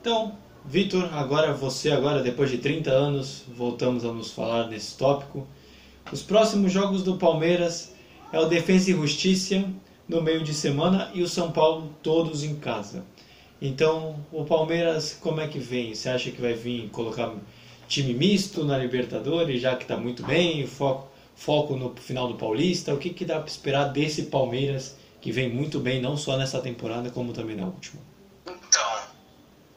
[0.00, 5.46] Então, Vitor, agora você agora depois de 30 anos, voltamos a nos falar desse tópico.
[6.10, 7.94] Os próximos jogos do Palmeiras
[8.32, 9.64] é o Defensa e Justiça
[10.08, 13.04] no meio de semana e o São Paulo todos em casa.
[13.60, 15.94] Então, o Palmeiras, como é que vem?
[15.94, 17.32] Você acha que vai vir colocar
[17.88, 22.92] time misto na Libertadores, já que está muito bem, foco, foco no final do Paulista?
[22.92, 26.60] O que, que dá para esperar desse Palmeiras que vem muito bem, não só nessa
[26.60, 28.02] temporada, como também na última?
[28.46, 29.02] Então,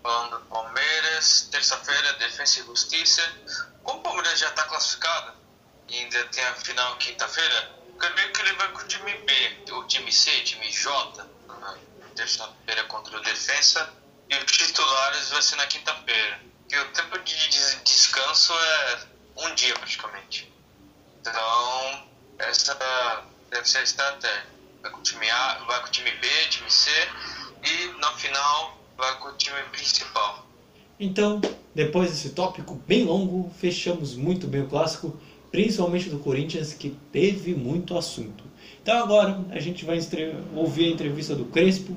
[0.01, 3.21] falando do Palmeiras, terça-feira, Defesa e Justiça.
[3.83, 5.33] Como o Palmeiras já está classificado
[5.89, 9.83] e ainda tem a final quinta-feira, creio que ele vai com o time B, o
[9.85, 11.27] time C, time J,
[12.15, 13.91] terça-feira contra o Defensa
[14.29, 16.39] e os titulares vai ser na quinta-feira.
[16.69, 17.35] E o tempo de
[17.83, 20.48] descanso é um dia praticamente.
[21.29, 22.03] Então,
[22.39, 22.77] essa
[23.51, 24.45] deve ser a estratégia.
[24.81, 26.89] Vai com o time A, vai com o time B, time C
[27.63, 30.47] e na final vai com o time principal.
[30.99, 31.41] Então,
[31.73, 35.19] depois desse tópico bem longo, fechamos muito bem o clássico,
[35.51, 38.43] principalmente do Corinthians, que teve muito assunto.
[38.81, 39.99] Então agora a gente vai
[40.55, 41.95] ouvir a entrevista do Crespo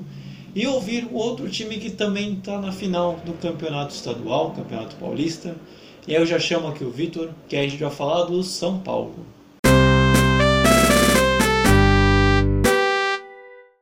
[0.53, 5.55] e ouvir o outro time que também está na final do campeonato estadual, campeonato paulista.
[6.05, 8.43] E aí eu já chamo aqui o Vitor, que aí a gente vai falar do
[8.43, 9.25] São Paulo.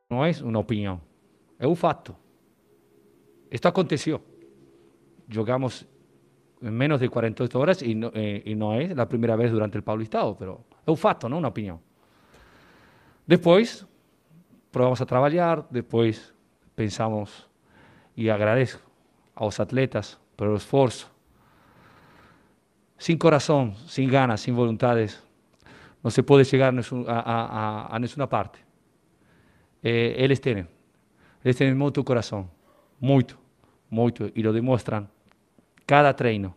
[0.08, 1.02] Não é uma opinião,
[1.58, 2.16] é um fato.
[3.50, 4.22] Isto aconteceu.
[5.28, 5.88] Jogamos
[6.62, 9.82] em menos de 48 horas e não, e não é a primeira vez durante o
[9.82, 10.50] Paulistado, mas
[10.86, 11.80] é um fato, não uma opinião.
[13.26, 13.84] Depois,
[14.72, 16.32] provamos a trabalhar, depois
[16.76, 17.50] pensamos
[18.16, 18.80] e agradeço
[19.34, 21.10] aos atletas pelo esforço.
[23.02, 25.20] Sem coração, sem ganas, sem vontades,
[26.04, 26.80] não se pode chegar a,
[27.12, 27.46] a,
[27.90, 28.60] a, a nenhuma parte.
[29.84, 30.68] Eh, eles têm,
[31.44, 32.48] eles têm muito coração,
[33.00, 33.40] muito,
[33.90, 35.10] muito, e lo demonstram
[35.88, 36.54] cada treino,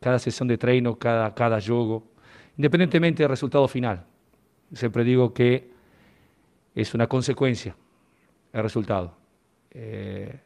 [0.00, 2.06] cada sessão de treino, cada, cada jogo,
[2.56, 3.98] independentemente do resultado final.
[4.72, 5.64] Sempre digo que
[6.76, 7.74] é uma consequência,
[8.52, 9.10] é resultado.
[9.74, 10.36] É,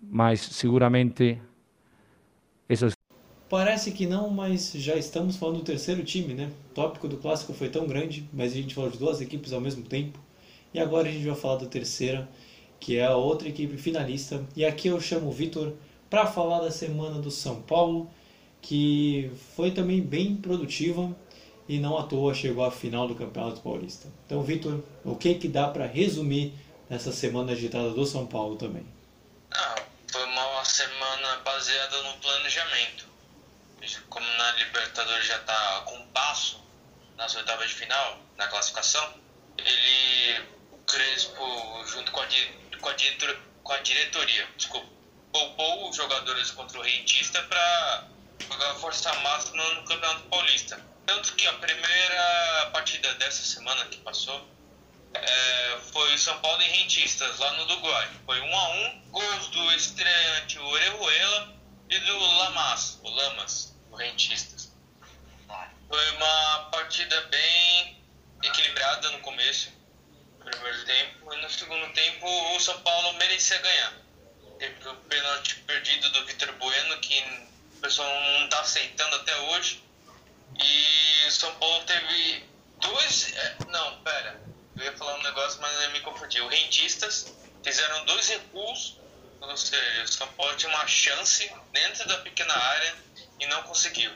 [0.00, 1.38] mas seguramente
[2.66, 2.95] essas
[3.48, 6.50] Parece que não, mas já estamos falando do terceiro time, né?
[6.70, 9.60] O tópico do clássico foi tão grande, mas a gente falou de duas equipes ao
[9.60, 10.18] mesmo tempo.
[10.74, 12.28] E agora a gente vai falar da terceira,
[12.80, 14.44] que é a outra equipe finalista.
[14.56, 15.72] E aqui eu chamo o Vitor
[16.10, 18.10] para falar da semana do São Paulo,
[18.60, 21.14] que foi também bem produtiva
[21.68, 24.08] e não à toa chegou à final do Campeonato Paulista.
[24.24, 26.52] Então, Vitor, o que que dá para resumir
[26.88, 28.84] nessa semana agitada do São Paulo também?
[29.52, 29.76] Ah,
[30.10, 33.06] foi uma semana baseada no planejamento.
[34.08, 36.60] Como na Libertadores já está com passo
[37.16, 39.14] nas oitavas de final, na classificação,
[39.58, 40.40] ele,
[40.72, 42.26] o Crespo, junto com a,
[42.80, 44.88] com a, diretor, com a diretoria, desculpa,
[45.32, 48.08] poupou os jogadores contra o Rentista para
[48.48, 54.44] jogar força máxima no Campeonato Paulista tanto que a primeira partida dessa semana que passou
[55.14, 58.10] é, foi São Paulo e Rentistas, lá no Uruguai.
[58.26, 61.54] Foi 1 a 1 gols do estreante Orejuela
[61.88, 64.55] e do Lamas, o Lamas, o Rentistas.
[65.88, 68.02] Foi uma partida bem
[68.42, 69.70] equilibrada no começo,
[70.38, 72.26] no primeiro tempo, e no segundo tempo
[72.56, 73.92] o São Paulo merecia ganhar.
[74.58, 77.22] Teve o pênalti perdido do Vitor Bueno, que
[77.76, 79.82] o pessoal não está aceitando até hoje
[80.58, 82.44] e o São Paulo teve
[82.80, 83.32] dois.
[83.34, 84.40] É, não, pera.
[84.76, 86.40] Eu ia falar um negócio, mas eu me confundi.
[86.40, 88.98] O Rentistas fizeram dois recuos,
[89.40, 92.94] ou seja, o São Paulo tinha uma chance dentro da pequena área
[93.40, 94.12] e não conseguiu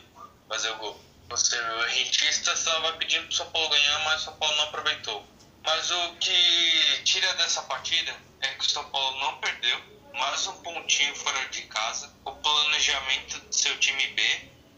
[0.48, 1.09] fazer o gol.
[1.30, 4.64] Você, o rentista estava pedindo para o São Paulo ganhar, mas o São Paulo não
[4.64, 5.24] aproveitou.
[5.64, 9.80] Mas o que tira dessa partida é que o São Paulo não perdeu,
[10.12, 12.12] mais um pontinho fora de casa.
[12.24, 14.22] O planejamento do seu time B,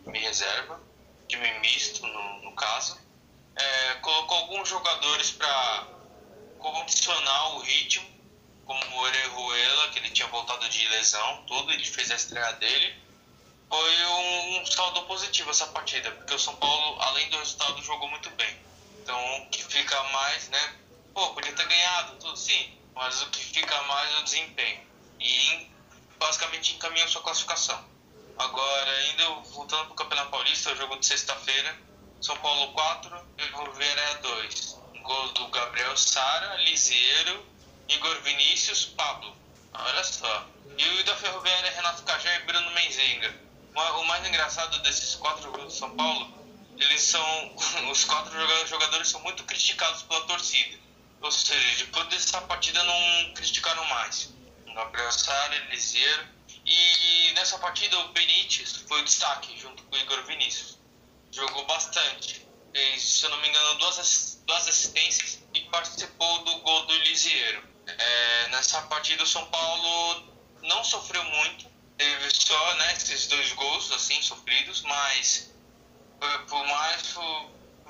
[0.05, 0.79] time reserva,
[1.27, 3.01] time misto no, no caso,
[3.57, 5.87] é, colocou alguns jogadores para
[6.59, 8.07] condicionar o ritmo,
[8.67, 12.95] como o Orejuela, que ele tinha voltado de lesão, tudo, ele fez a estreia dele.
[13.73, 18.07] Foi um, um saldo positivo essa partida, porque o São Paulo, além do resultado, jogou
[18.07, 18.55] muito bem.
[19.01, 20.77] Então, o que fica mais, né?
[21.15, 24.81] Pô, podia ter ganhado, tudo sim, mas o que fica mais é o desempenho.
[25.19, 25.71] E
[26.19, 27.83] basicamente encaminha a sua classificação.
[28.37, 31.75] Agora, ainda voltando para o Campeonato Paulista, o jogo de sexta-feira,
[32.21, 34.79] São Paulo 4, Ferroviária 2.
[35.03, 37.43] Gol do Gabriel Sara, Lisieiro,
[37.89, 39.35] Igor Vinícius, Pablo.
[39.73, 40.47] Olha só.
[40.77, 43.52] E o da Ferroviária Renato Cajé e Bruno Menzenga.
[43.75, 46.33] O mais engraçado desses quatro jogos do São Paulo,
[46.77, 47.57] eles são.
[47.91, 48.33] Os quatro
[48.67, 50.79] jogadores são muito criticados pela torcida.
[51.23, 54.31] Ou seja, depois dessa partida não criticaram mais.
[54.75, 56.27] Gabriel Sara, Lisieiro.
[56.65, 60.79] E nessa partida o Benítez foi o destaque junto com o Igor Vinícius.
[61.31, 62.47] Jogou bastante.
[62.99, 67.63] Se eu não me engano, duas, duas assistências e participou do gol do Lisieiro.
[67.87, 70.25] É, nessa partida o São Paulo
[70.63, 71.72] não sofreu muito.
[72.03, 75.53] Teve só né, esses dois gols assim sofridos, mas
[76.49, 77.15] por mais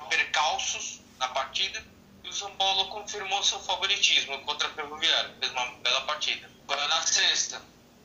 [0.07, 1.83] percalços na partida,
[2.23, 5.35] o São Paulo confirmou seu favoritismo contra a Ferroviária.
[5.39, 6.47] Fez uma bela partida.
[6.65, 7.59] Agora na sexta,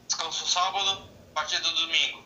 [0.06, 2.24] descanso sábado, partida domingo.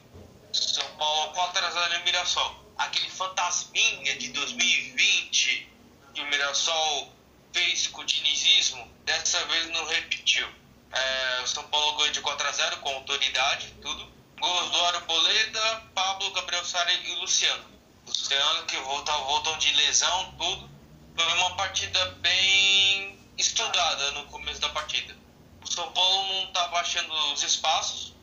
[0.52, 2.64] São Paulo 4x0 em Mirassol.
[2.78, 5.68] Aquele fantasminha de 2020
[6.14, 7.12] que o Mirassol
[7.52, 10.61] fez com o dinizismo, dessa vez não repetiu.
[10.92, 14.12] É, o São Paulo ganhou de 4x0 com autoridade, tudo.
[14.38, 17.64] Gols do Arboleda, Pablo, Gabriel Sara e Luciano.
[18.06, 20.70] Luciano que voltam, voltam de lesão, tudo.
[21.16, 25.16] Foi uma partida bem estudada no começo da partida.
[25.62, 28.14] O São Paulo não estava achando os espaços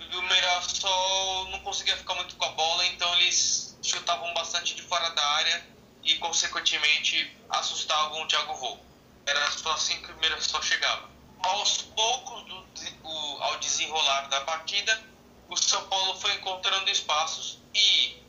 [0.00, 4.82] e o Mirassol não conseguia ficar muito com a bola, então eles chutavam bastante de
[4.82, 5.66] fora da área
[6.02, 8.82] e, consequentemente, assustavam o Thiago Volpe.
[9.26, 11.17] Era só assim que o Mirassol chegava.
[11.42, 12.66] Aos poucos, do,
[13.04, 15.02] o, ao desenrolar da partida,
[15.48, 18.22] o São Paulo foi encontrando espaços e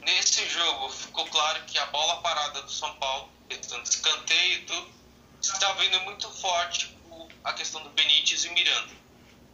[0.00, 4.64] nesse jogo ficou claro que a bola parada do São Paulo questão de escanteio e
[4.64, 4.88] tudo,
[5.40, 6.94] está vindo muito forte
[7.44, 8.94] a questão do Benítez e Miranda.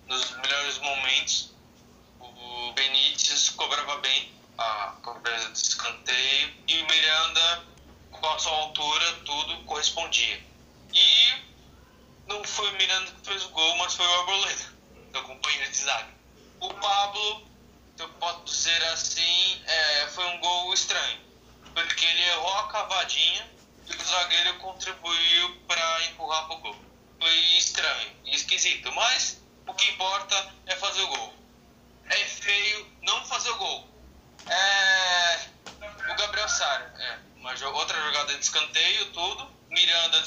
[0.07, 1.53] Nos melhores momentos,
[2.21, 7.65] o Benítez cobrava bem a cobrança de escanteio e o Miranda,
[8.11, 10.43] com a sua altura, tudo correspondia.
[10.93, 11.54] E
[12.27, 14.73] não foi o Miranda que fez o gol, mas foi o Arboleda,
[15.13, 16.09] seu companheiro de zaga.
[16.61, 17.49] O Pablo,
[17.99, 21.21] eu posso dizer assim, é, foi um gol estranho,
[21.75, 23.55] porque ele errou a cavadinha
[23.91, 26.77] o zagueiro contribuiu para empurrar pro gol.
[27.21, 31.35] Foi estranho e esquisito, mas o que importa é fazer o gol.
[32.07, 33.89] É feio não fazer o gol.
[34.47, 35.55] É...
[36.11, 39.54] O Gabriel Sara, é, outra jogada de escanteio, tudo.
[39.75, 40.23] Miranda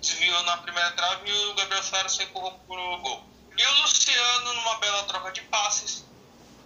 [0.00, 3.28] desviou na primeira trave e o Gabriel Sara se empurrou pro gol.
[3.56, 6.04] E o Luciano, numa bela troca de passes,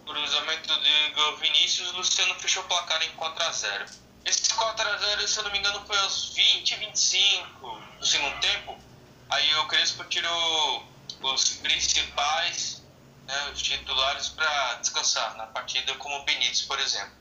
[0.06, 5.38] cruzamento de Vinícius, o Luciano fechou o placar em 4 a 0 esse 4x0, se
[5.38, 8.78] eu não me engano, foi aos 20, 25 do segundo tempo.
[9.28, 10.86] Aí o Crespo tirou
[11.20, 12.82] os principais,
[13.26, 17.14] né, os titulares, para descansar na partida, como o Benítez, por exemplo.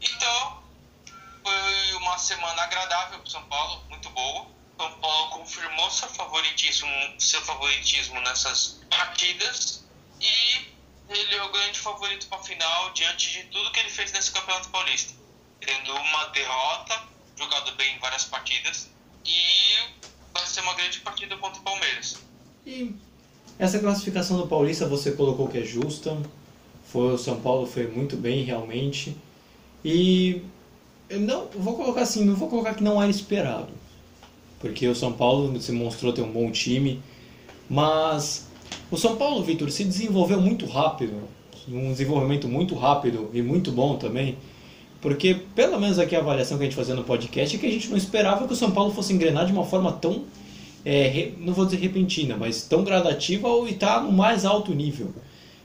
[0.00, 0.62] Então,
[1.42, 4.46] foi uma semana agradável para São Paulo, muito boa.
[4.78, 6.88] São Paulo confirmou seu favoritismo,
[7.18, 9.84] seu favoritismo nessas partidas
[10.20, 10.70] e
[11.08, 14.30] ele é o grande favorito para a final diante de tudo que ele fez nesse
[14.30, 15.20] Campeonato Paulista
[15.60, 17.02] tendo uma derrota,
[17.36, 18.88] jogado bem em várias partidas,
[19.24, 19.94] e
[20.32, 22.16] vai ser uma grande partida contra o Palmeiras.
[22.66, 22.94] E
[23.58, 26.16] essa classificação do Paulista você colocou que é justa,
[26.86, 29.16] foi o São Paulo foi muito bem realmente,
[29.84, 30.42] e
[31.10, 33.68] eu não vou colocar assim, não vou colocar que não era esperado,
[34.60, 37.02] porque o São Paulo se mostrou ter um bom time,
[37.68, 38.48] mas
[38.90, 41.14] o São Paulo, Vitor, se desenvolveu muito rápido,
[41.68, 44.36] um desenvolvimento muito rápido e muito bom também.
[45.00, 47.70] Porque, pelo menos aqui a avaliação que a gente fazia no podcast é que a
[47.70, 50.24] gente não esperava que o São Paulo fosse engrenar de uma forma tão,
[50.84, 55.12] é, não vou dizer repentina, mas tão gradativa e está no mais alto nível.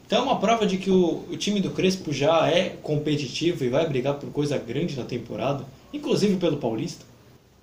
[0.05, 3.69] Então é uma prova de que o, o, time do Crespo já é competitivo e
[3.69, 7.05] vai brigar por coisa grande na temporada, inclusive pelo Paulista.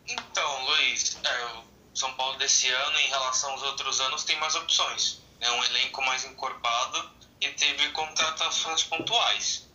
[0.09, 1.63] Então, Luiz, é, o
[1.95, 5.21] São Paulo desse ano, em relação aos outros anos, tem mais opções.
[5.41, 9.71] É um elenco mais encorpado e teve contratações pontuais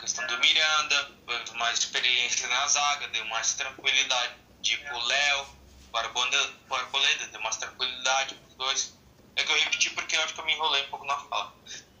[0.00, 1.10] questão do Miranda,
[1.56, 4.34] mais experiência na zaga, deu mais tranquilidade.
[4.62, 5.46] Tipo o Léo,
[5.92, 5.96] o
[6.74, 8.94] Arboleda, deu mais tranquilidade para os dois.
[9.36, 11.52] É que eu repeti porque eu acho que eu me enrolei um pouco na fala.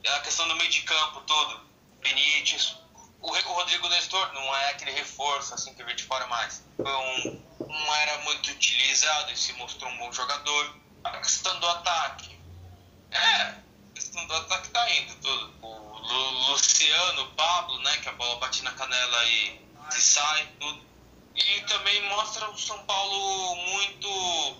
[0.06, 1.60] A questão do meio de campo todo,
[2.00, 2.76] Benítez,
[3.22, 6.62] o Rodrigo Nestor não é aquele reforço assim que veio de fora mais.
[6.78, 10.74] Então, não era muito utilizado e se mostrou um bom jogador.
[11.04, 12.38] A questão do ataque.
[13.10, 13.54] É, a
[13.94, 15.54] questão do ataque tá indo tudo.
[15.62, 19.60] O Luciano, o Pablo, né, que a bola bate na canela e,
[19.96, 20.82] e sai, tudo.
[21.34, 24.08] E também mostra o São Paulo muito,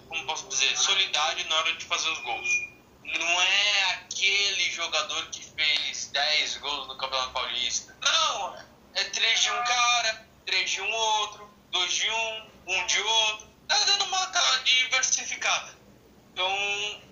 [0.08, 2.69] como posso dizer, solidário na hora de fazer os gols.
[3.18, 7.96] Não é aquele jogador que fez 10 gols no Campeonato Paulista.
[8.00, 8.56] Não,
[8.94, 13.00] é 3 de um cara, 3 de um outro, 2 de um, 1 um de
[13.00, 13.48] outro.
[13.68, 15.78] Tá dando uma cara diversificada.
[16.32, 16.50] Então,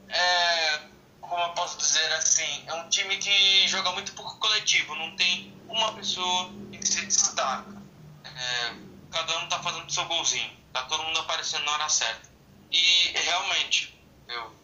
[0.09, 0.80] é,
[1.20, 5.53] como eu posso dizer assim, é um time que joga muito pouco coletivo, não tem
[5.68, 7.76] uma pessoa que se destaca.
[8.24, 8.74] É,
[9.11, 12.28] cada um tá fazendo seu golzinho, tá todo mundo aparecendo na hora certa.
[12.70, 13.94] E realmente,
[14.28, 14.58] eu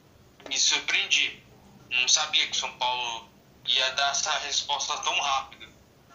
[0.49, 1.43] me surpreendi.
[1.91, 3.29] Não sabia que o São Paulo
[3.67, 5.67] ia dar essa resposta tão rápida.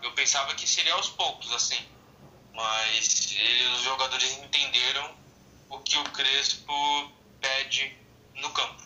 [0.04, 1.80] Eu pensava que seria aos poucos, assim.
[2.54, 3.36] Mas
[3.76, 5.10] os jogadores entenderam
[5.70, 6.74] o que o Crespo
[7.40, 7.94] pede
[8.42, 8.84] no campo.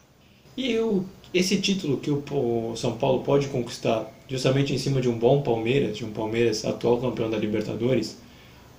[0.55, 5.17] E o, esse título que o São Paulo pode conquistar, justamente em cima de um
[5.17, 8.17] bom Palmeiras, de um Palmeiras atual campeão da Libertadores,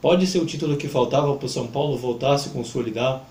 [0.01, 3.29] pode ser o título que faltava para o São Paulo voltar a se consolidar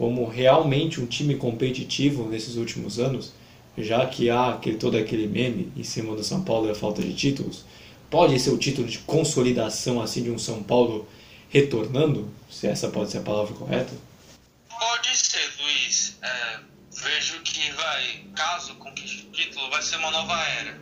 [0.00, 3.34] como realmente um time competitivo nesses últimos anos,
[3.76, 7.02] já que há aquele, todo aquele meme em cima do São Paulo e a falta
[7.02, 7.66] de títulos,
[8.08, 11.06] pode ser o título de consolidação assim de um São Paulo
[11.50, 13.92] retornando, se essa pode ser a palavra correta?
[14.70, 16.16] Pode ser, Luiz.
[16.22, 16.60] É,
[16.96, 20.80] vejo que vai, caso conquiste o título, vai ser uma nova era.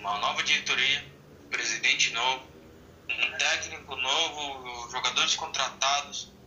[0.00, 1.04] Uma nova diretoria,
[1.50, 2.42] presidente novo,
[3.10, 6.39] um técnico novo, jogadores contratados.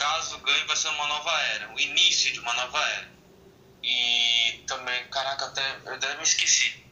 [0.00, 3.10] Caso ganhe, vai ser uma nova era, o início de uma nova era.
[3.82, 6.82] E também, caraca, até, eu até me esqueci.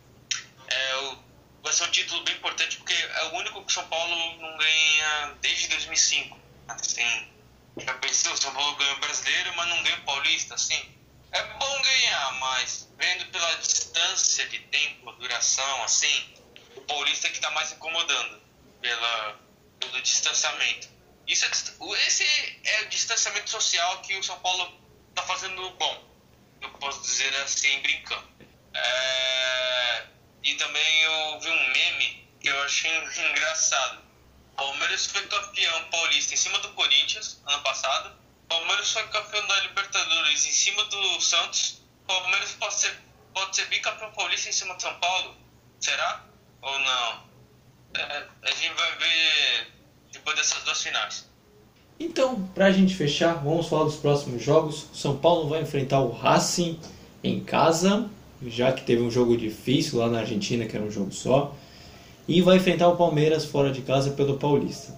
[0.66, 1.18] É, o,
[1.62, 4.59] vai ser um título bem importante porque é o único que o São Paulo não
[4.59, 6.38] ganha desde 2005.
[6.68, 7.32] Assim,
[7.78, 10.94] já pensou, o São Paulo ganhou o brasileiro, mas não ganhou o paulista, assim.
[11.32, 16.34] É bom ganhar, mas vendo pela distância de tempo, duração, assim,
[16.76, 18.38] o paulista é que está mais incomodando
[18.82, 19.40] pela,
[19.80, 20.97] pelo distanciamento.
[21.28, 22.24] Isso é, esse
[22.64, 26.04] é o distanciamento social que o São Paulo está fazendo bom,
[26.62, 28.26] eu posso dizer assim, brincando.
[28.72, 30.06] É,
[30.42, 32.90] e também eu vi um meme que eu achei
[33.30, 34.02] engraçado.
[34.56, 38.18] Palmeiras foi campeão paulista em cima do Corinthians ano passado.
[38.48, 41.82] Palmeiras foi campeão da Libertadores em cima do Santos.
[42.06, 42.98] Palmeiras pode ser,
[43.34, 45.36] pode ser bicampeão paulista em cima do São Paulo?
[45.78, 46.24] Será?
[46.62, 47.28] Ou não?
[47.94, 49.77] É, a gente vai ver
[50.18, 51.26] depois dessas duas finais.
[51.98, 54.86] Então, para a gente fechar, vamos falar dos próximos jogos.
[54.92, 56.78] São Paulo vai enfrentar o Racing
[57.24, 58.08] em casa,
[58.46, 61.54] já que teve um jogo difícil lá na Argentina, que era um jogo só
[62.28, 64.94] e vai enfrentar o Palmeiras fora de casa pelo Paulista.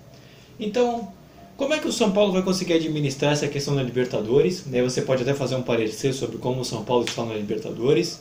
[0.58, 1.12] Então,
[1.56, 4.64] como é que o São Paulo vai conseguir administrar essa questão da Libertadores?
[4.66, 8.20] Daí você pode até fazer um parecer sobre como o São Paulo está na Libertadores,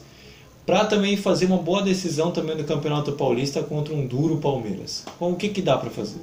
[0.65, 5.03] para também fazer uma boa decisão também no Campeonato Paulista contra um duro Palmeiras.
[5.19, 6.19] O que, que dá para fazer?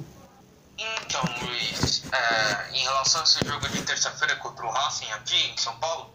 [0.77, 5.57] Então, Luiz, é, em relação a esse jogo de terça-feira contra o Racing aqui em
[5.57, 6.13] São Paulo,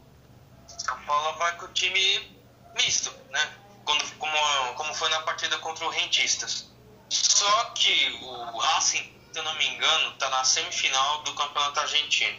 [0.68, 2.40] São Paulo vai com o time
[2.76, 3.62] misto, né?
[3.84, 6.70] como, como foi na partida contra o Rentistas.
[7.08, 12.38] Só que o Racing, se eu não me engano, está na semifinal do Campeonato Argentino.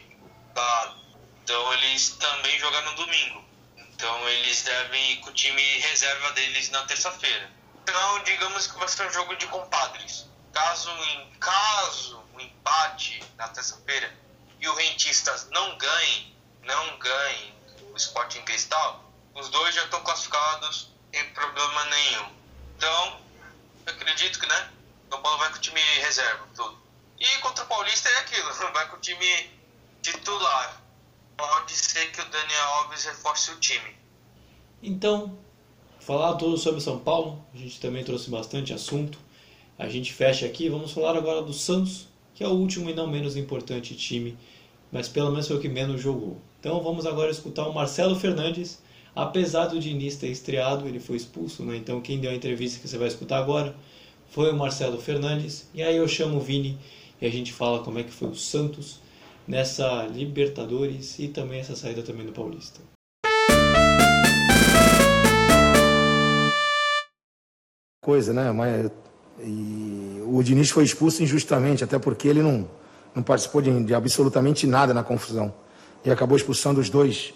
[0.53, 0.95] Tá?
[1.43, 3.43] Então eles também jogaram no domingo.
[3.77, 7.51] Então eles devem ir com o time reserva deles na terça-feira.
[7.83, 10.25] Então digamos que vai ser um jogo de compadres.
[10.53, 14.15] Caso em caso o um empate na terça-feira
[14.59, 17.53] e o Rentistas não ganhe, não ganhe
[17.91, 19.03] o Sporting Cristal,
[19.35, 22.25] os dois já estão classificados tem problema nenhum.
[22.75, 23.19] Então,
[23.85, 24.71] acredito que, né?
[25.11, 26.75] O Paulo vai com o time reserva, tudo.
[27.19, 29.51] E contra o Paulista é aquilo, vai com o time
[30.01, 30.81] titular.
[31.37, 33.95] Pode ser que o Daniel Alves reforce o time.
[34.81, 35.37] Então,
[35.99, 39.19] falar tudo sobre São Paulo, a gente também trouxe bastante assunto.
[39.77, 43.07] A gente fecha aqui, vamos falar agora do Santos, que é o último e não
[43.07, 44.37] menos importante time,
[44.91, 46.37] mas pelo menos foi o que menos jogou.
[46.59, 48.81] Então vamos agora escutar o Marcelo Fernandes,
[49.15, 51.77] Apesar do Diniz ter estreado, ele foi expulso, né?
[51.77, 53.75] Então quem deu a entrevista que você vai escutar agora
[54.29, 55.69] foi o Marcelo Fernandes.
[55.71, 56.79] E aí eu chamo o Vini
[57.21, 58.99] e a gente fala como é que foi o Santos
[59.47, 62.81] nessa Libertadores e também essa saída também do Paulista.
[68.03, 68.51] Coisa, né?
[68.51, 68.89] Mas
[69.39, 72.67] E o Diniz foi expulso injustamente, até porque ele não,
[73.15, 75.53] não participou de, de absolutamente nada na confusão.
[76.05, 77.33] E acabou expulsando os dois,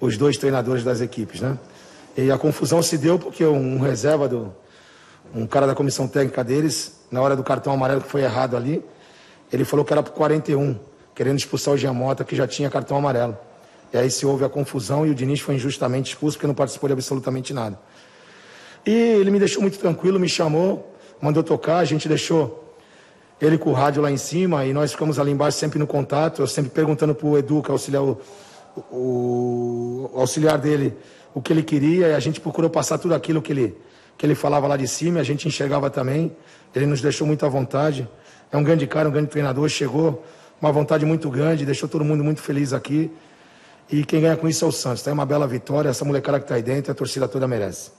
[0.00, 1.58] os dois treinadores das equipes, né?
[2.16, 4.52] E a confusão se deu porque um reserva do,
[5.34, 8.82] um cara da comissão técnica deles, na hora do cartão amarelo que foi errado ali,
[9.52, 10.78] ele falou que era por 41,
[11.14, 13.36] querendo expulsar o Giamota, que já tinha cartão amarelo.
[13.92, 16.88] E aí se houve a confusão e o Diniz foi injustamente expulso porque não participou
[16.88, 17.78] de absolutamente nada.
[18.84, 22.64] E ele me deixou muito tranquilo, me chamou, mandou tocar, a gente deixou
[23.40, 26.42] ele com o rádio lá em cima e nós ficamos ali embaixo sempre no contato,
[26.42, 28.20] eu sempre perguntando para o Edu, que é auxiliar, o,
[28.90, 30.96] o, o auxiliar dele,
[31.34, 33.78] o que ele queria, e a gente procurou passar tudo aquilo que ele,
[34.16, 36.34] que ele falava lá de cima, a gente enxergava também,
[36.74, 38.08] ele nos deixou muito à vontade,
[38.50, 40.24] é um grande cara, um grande treinador, chegou,
[40.60, 43.10] uma vontade muito grande, deixou todo mundo muito feliz aqui,
[43.90, 45.10] e quem ganha com isso é o Santos, tá?
[45.10, 47.90] é uma bela vitória, essa molecada que está aí dentro, a torcida toda merece.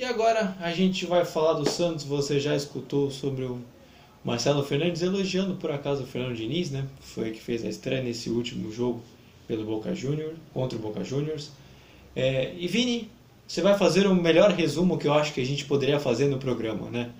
[0.00, 3.62] E agora a gente vai falar do Santos, você já escutou sobre o
[4.24, 6.86] Marcelo Fernandes elogiando por acaso o Fernando Diniz, né?
[7.02, 9.02] Foi que fez a estreia nesse último jogo
[9.46, 11.50] pelo Boca Juniors, contra o Boca Juniors.
[12.16, 13.10] É, e Vini,
[13.46, 16.38] você vai fazer o melhor resumo que eu acho que a gente poderia fazer no
[16.38, 17.10] programa, né?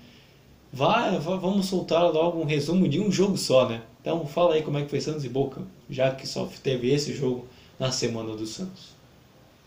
[0.72, 3.82] Vai, vamos soltar logo um resumo de um jogo só, né?
[4.00, 5.60] Então fala aí como é que foi Santos e Boca,
[5.90, 7.46] já que só teve esse jogo
[7.78, 8.98] na semana do Santos.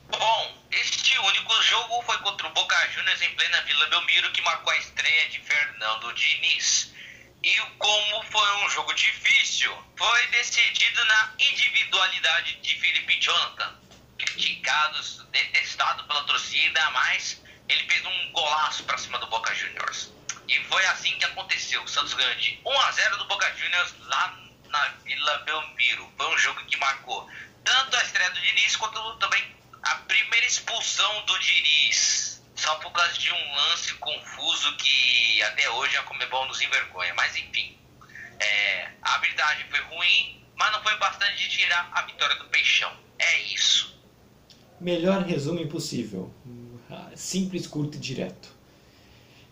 [0.10, 4.72] Bom, este único jogo foi contra o Boca Juniors em plena Vila Belmiro que marcou
[4.72, 6.94] a estreia de Fernando Diniz.
[7.42, 13.76] E como foi um jogo difícil, foi decidido na individualidade de Felipe Jonathan.
[14.18, 15.02] Criticado,
[15.32, 20.12] detestado pela torcida, mas ele fez um golaço para cima do Boca Juniors.
[20.48, 21.86] E foi assim que aconteceu.
[21.88, 24.38] Santos ganhou de 1 a 0 do Boca Juniors lá
[24.70, 26.12] na Vila Belmiro.
[26.18, 27.30] Foi um jogo que marcou
[27.64, 33.14] tanto a estreia do Diniz quanto também a primeira expulsão do Diniz só por causa
[33.14, 37.14] de um lance confuso que até hoje a Comebol nos envergonha.
[37.16, 37.78] Mas enfim,
[38.40, 42.92] é, a habilidade foi ruim, mas não foi bastante de tirar a vitória do Peixão.
[43.20, 43.94] É isso.
[44.80, 46.34] Melhor resumo impossível.
[47.16, 48.50] Simples, curto e direto.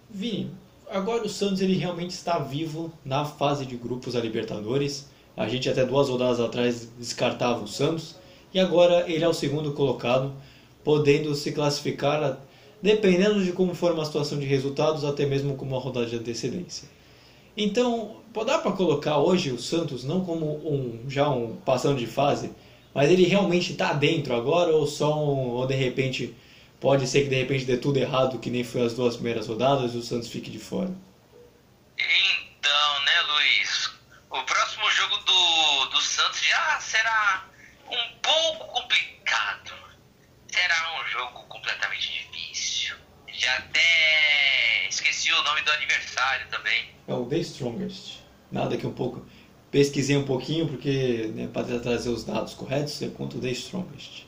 [0.09, 0.55] Vini,
[0.89, 5.09] agora o Santos ele realmente está vivo na fase de grupos da Libertadores.
[5.35, 8.15] A gente até duas rodadas atrás descartava o Santos.
[8.53, 10.33] E agora ele é o segundo colocado,
[10.83, 12.39] podendo se classificar
[12.81, 16.89] dependendo de como for uma situação de resultados, até mesmo com uma rodada de antecedência.
[17.55, 22.51] Então, dá para colocar hoje o Santos não como um já um passando de fase,
[22.93, 26.35] mas ele realmente está dentro agora ou só um, ou de repente
[26.79, 29.93] pode ser que de repente dê tudo errado que nem foi as duas primeiras rodadas
[29.93, 30.91] e o Santos fique de fora.
[31.97, 33.91] Então, né, Luiz?
[34.29, 37.45] O próximo jogo do, do Santos já será
[37.89, 39.71] um pouco complicado.
[40.47, 42.21] Será um jogo completamente
[43.41, 46.93] Já até esqueci o nome do aniversário também.
[47.07, 48.19] É o The Strongest.
[48.51, 49.27] Nada que um pouco.
[49.71, 54.27] Pesquisei um pouquinho porque, né, para trazer os dados corretos, eu conto o The Strongest.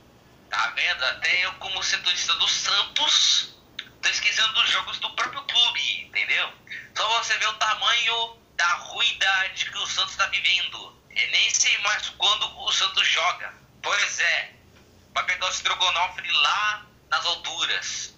[0.50, 1.04] Tá vendo?
[1.04, 3.56] Até eu, como setorista do Santos,
[4.02, 6.50] tô esquecendo dos jogos do próprio clube, entendeu?
[6.98, 10.92] Só você vê o tamanho da ruidade que o Santos está vivendo.
[11.12, 13.54] Eu nem sei mais quando o Santos joga.
[13.84, 14.54] Pois é,
[15.14, 18.14] vai pegar o estrogonofe lá nas alturas.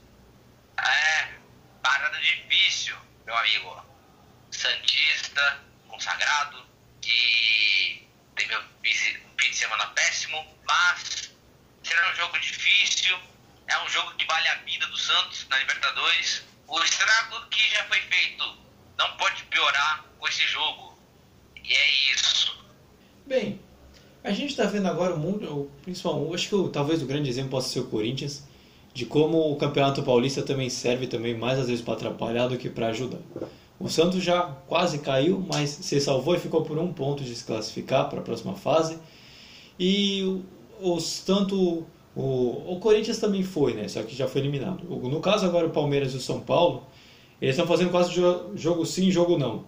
[0.77, 1.33] É,
[1.81, 2.95] parada difícil,
[3.25, 3.85] meu amigo.
[4.51, 6.65] Santista, consagrado,
[7.01, 11.31] que teve um fim de semana péssimo, mas
[11.83, 13.17] será um jogo difícil.
[13.67, 16.43] É um jogo que vale a vida do Santos na Libertadores.
[16.67, 18.57] O estrago que já foi feito
[18.97, 20.97] não pode piorar com esse jogo.
[21.63, 22.65] E é isso.
[23.25, 23.59] Bem,
[24.23, 27.51] a gente está vendo agora o mundo, o principal, acho que talvez o grande exemplo
[27.51, 28.43] possa ser o Corinthians,
[28.95, 32.69] de como o Campeonato Paulista também serve também mais às vezes para atrapalhar do que
[32.69, 33.19] para ajudar.
[33.77, 37.43] O Santos já quase caiu, mas se salvou e ficou por um ponto de se
[37.43, 38.97] classificar para a próxima fase.
[39.77, 40.41] E
[40.81, 41.85] os tanto
[42.15, 43.85] o, o Corinthians também foi, né?
[43.89, 44.85] Só que já foi eliminado.
[44.85, 46.83] No caso agora o Palmeiras e o São Paulo,
[47.41, 49.65] eles estão fazendo quase jogo sim, jogo não.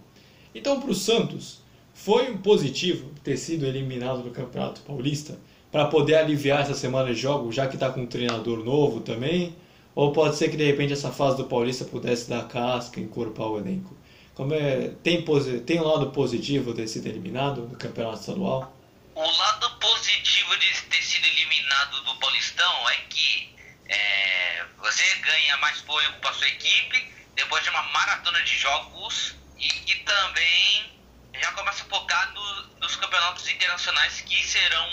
[0.54, 1.60] Então para o Santos
[1.92, 5.38] foi um positivo ter sido eliminado do Campeonato Paulista
[5.70, 9.56] para poder aliviar essa semana de jogo, já que está com um treinador novo também?
[9.94, 13.58] Ou pode ser que de repente essa fase do Paulista pudesse dar casca, encorpar o
[13.58, 13.96] elenco?
[14.34, 15.24] Como é, tem,
[15.66, 18.72] tem um lado positivo ter sido eliminado do Campeonato Estadual?
[19.14, 23.52] O lado positivo de ter sido eliminado do Paulistão é que
[23.88, 29.68] é, você ganha mais fôlego para sua equipe depois de uma maratona de jogos e
[29.68, 30.92] que também
[31.40, 34.86] já começa a focar no, nos campeonatos internacionais que serão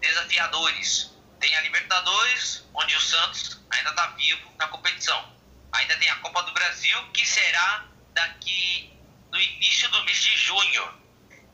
[0.00, 1.12] desafiadores.
[1.40, 5.36] Tem a Libertadores, onde o Santos ainda está vivo na competição.
[5.72, 8.92] Ainda tem a Copa do Brasil, que será daqui
[9.30, 10.98] no início do mês de junho.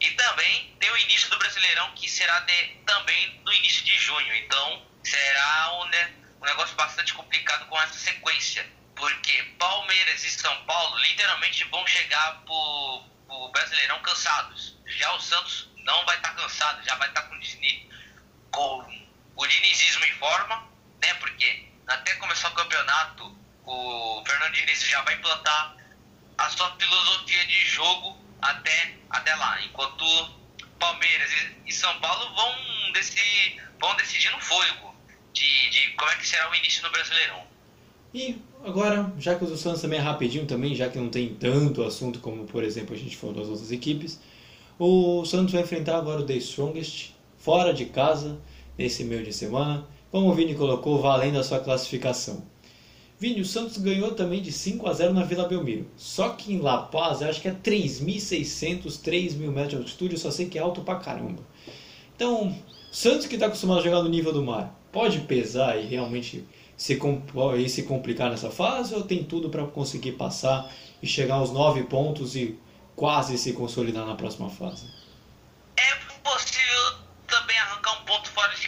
[0.01, 4.35] E também tem o início do Brasileirão, que será de, também no início de junho.
[4.37, 8.67] Então será um, né, um negócio bastante complicado com essa sequência.
[8.97, 14.77] Porque Palmeiras e São Paulo literalmente vão chegar pro, pro Brasileirão cansados.
[14.87, 17.35] Já o Santos não vai estar tá cansado, já vai estar tá com,
[18.55, 18.85] com
[19.37, 20.65] o dinizismo em forma,
[21.03, 21.15] né?
[21.15, 23.37] Porque até começar o campeonato,
[23.67, 25.77] o Fernando Diniz já vai implantar
[26.39, 29.61] a sua filosofia de jogo até, até lá.
[29.63, 30.05] Enquanto
[30.79, 31.31] Palmeiras
[31.67, 34.95] e, São Paulo vão, decidir, vão decidir no fôlego
[35.33, 37.43] de, de como é que será o início do Brasileirão.
[38.13, 41.83] E agora, já que o Santos também é rapidinho também, já que não tem tanto
[41.83, 44.21] assunto como, por exemplo, a gente falou das outras equipes,
[44.79, 47.14] o Santos vai enfrentar agora o The Strongest,
[47.45, 48.39] fora de casa,
[48.79, 52.43] nesse meio de semana, como o Vini colocou, valendo a sua classificação.
[53.21, 55.87] Vini, o Santos ganhou também de 5 a 0 na Vila Belmiro.
[55.95, 60.31] Só que em La Paz, acho que é 3.600, 3.000 metros de altitude, eu só
[60.31, 61.43] sei que é alto pra caramba.
[62.17, 62.57] Então,
[62.91, 66.47] Santos que está acostumado a jogar no nível do mar, pode pesar e realmente
[66.79, 66.99] se,
[67.59, 70.73] e se complicar nessa fase ou tem tudo para conseguir passar
[71.03, 72.59] e chegar aos 9 pontos e
[72.97, 75.04] quase se consolidar na próxima fase?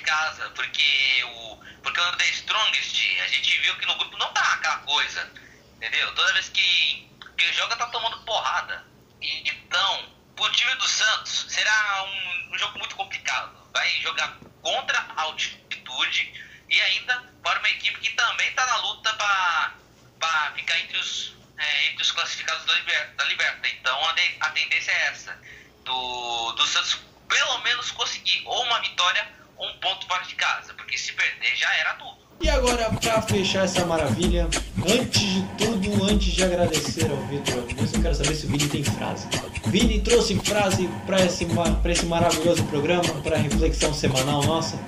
[0.07, 4.55] Casa, porque o porque o The Strongest, a gente viu que no grupo não tá
[4.55, 5.33] aquela coisa,
[5.77, 6.13] entendeu?
[6.15, 8.85] Toda vez que, que joga tá tomando porrada.
[9.21, 13.57] E, então, o time do Santos será um, um jogo muito complicado.
[13.73, 19.13] Vai jogar contra a altitude e ainda para uma equipe que também está na luta
[19.15, 22.75] para ficar entre os, é, entre os classificados da,
[23.17, 23.69] da Liberta.
[23.69, 25.41] Então a, de, a tendência é essa:
[25.85, 26.99] do, do Santos
[27.29, 31.73] pelo menos conseguir ou uma vitória um ponto fora de casa, porque se perder já
[31.77, 32.17] era tudo.
[32.41, 34.47] E agora, para fechar essa maravilha,
[34.87, 38.85] antes de tudo, antes de agradecer ao Vitor eu quero saber se o Vini tem
[38.85, 39.27] frase.
[39.67, 41.47] Vini trouxe frase para esse,
[41.87, 44.79] esse maravilhoso programa, para reflexão semanal nossa?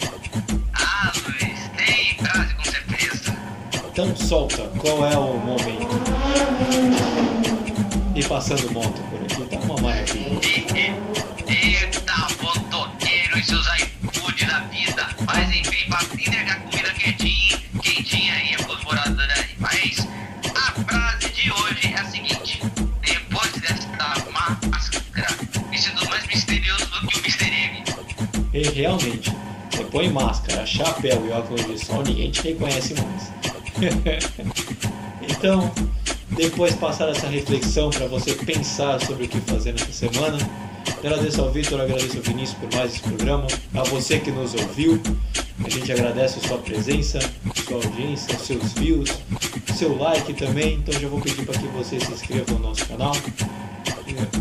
[0.75, 3.37] Ah, Luiz, tem frase com certeza.
[3.91, 5.89] Então solta, qual é o momento?
[8.15, 11.18] E passando moto por aqui, tá uma maravilha.
[15.89, 19.49] Enfim, pra entregar comida quentinha, quentinha aí pros moradores aí.
[19.59, 20.09] Mas
[20.55, 22.63] a frase de hoje é a seguinte:
[23.01, 25.37] depois desta máscara,
[25.71, 27.45] me sinto mais misterioso do que o Mr.
[27.45, 27.85] M.
[28.53, 29.33] E realmente,
[29.71, 33.33] você põe máscara, chapéu e óculos de sol, ninguém te reconhece mais.
[35.23, 35.73] então,
[36.31, 40.39] depois passar essa reflexão para você pensar sobre o que fazer nessa semana.
[40.99, 45.01] Agradeço ao Vitor, agradeço ao Vinícius por mais esse programa, a você que nos ouviu.
[45.65, 49.11] A gente agradece a sua presença, a sua audiência, seus views,
[49.77, 50.75] seu like também.
[50.75, 53.17] Então já vou pedir para que você se inscreva no nosso canal,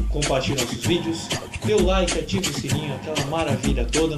[0.10, 1.28] compartilhe nossos vídeos,
[1.64, 4.18] dê o like, ative o sininho, aquela maravilha toda.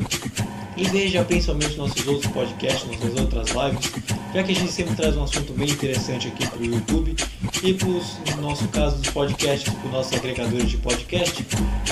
[0.77, 3.91] E veja principalmente nossos outros podcasts, nossas outras lives,
[4.33, 7.15] já que a gente sempre traz um assunto bem interessante aqui para o YouTube
[7.63, 11.45] e para no nosso caso, dos podcasts, para os nossos agregadores de podcast,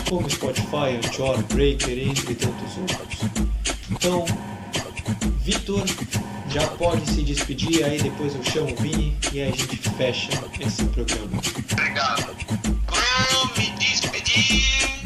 [0.10, 3.20] como Spotify, Anchor, Breaker, entre tantos outros.
[3.92, 4.26] Então,
[5.44, 5.84] Vitor
[6.50, 10.30] já pode se despedir, aí depois eu chamo o Vini e aí a gente fecha
[10.60, 11.42] esse programa.
[11.72, 12.36] Obrigado.
[13.32, 14.97] Vou me despedir.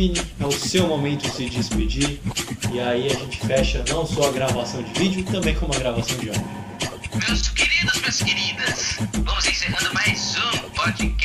[0.00, 2.18] Vini, é o seu momento de se despedir.
[2.72, 6.16] E aí a gente fecha não só a gravação de vídeo, também como a gravação
[6.16, 6.42] de áudio.
[7.28, 11.19] Meus queridos, minhas queridas, vamos encerrando mais um podcast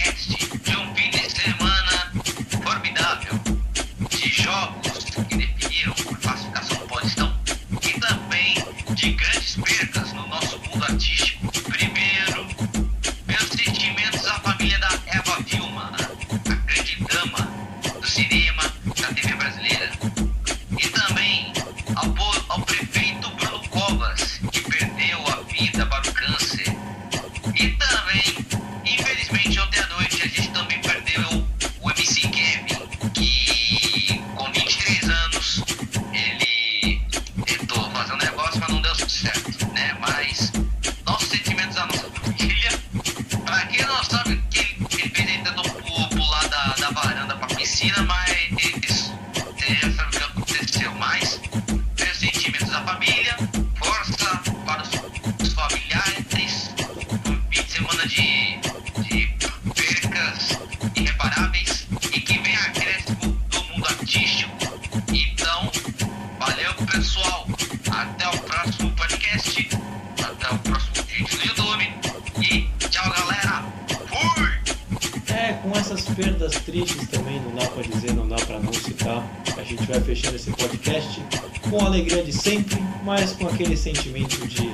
[83.05, 84.73] mas com aquele sentimento de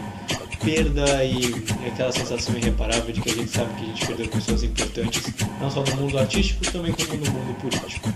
[0.63, 1.53] perda e
[1.88, 5.23] aquela sensação irreparável de que a gente sabe que a gente perdeu pessoas importantes,
[5.59, 8.09] não só no mundo artístico, também como no mundo político.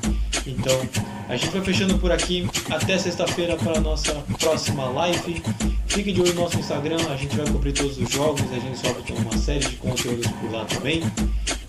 [0.47, 0.79] Então,
[1.27, 2.47] a gente vai fechando por aqui.
[2.69, 5.41] Até sexta-feira para a nossa próxima live.
[5.87, 8.77] Fique de olho no nosso Instagram, a gente vai cobrir todos os jogos, a gente
[8.77, 11.01] solta uma série de conteúdos por lá também.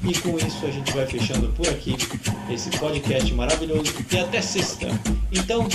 [0.04, 1.96] E com isso a gente vai fechando por aqui
[2.50, 4.88] esse podcast maravilhoso e até sexta.
[5.32, 5.66] Então,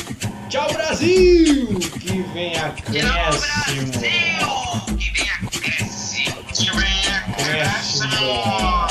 [0.51, 1.79] tchau Brasil!
[2.01, 3.39] Que vem acréscimo!
[3.39, 3.87] Brasil!
[4.97, 6.43] Que vem acréscimo!
[6.53, 8.90] Que vem acréscimo!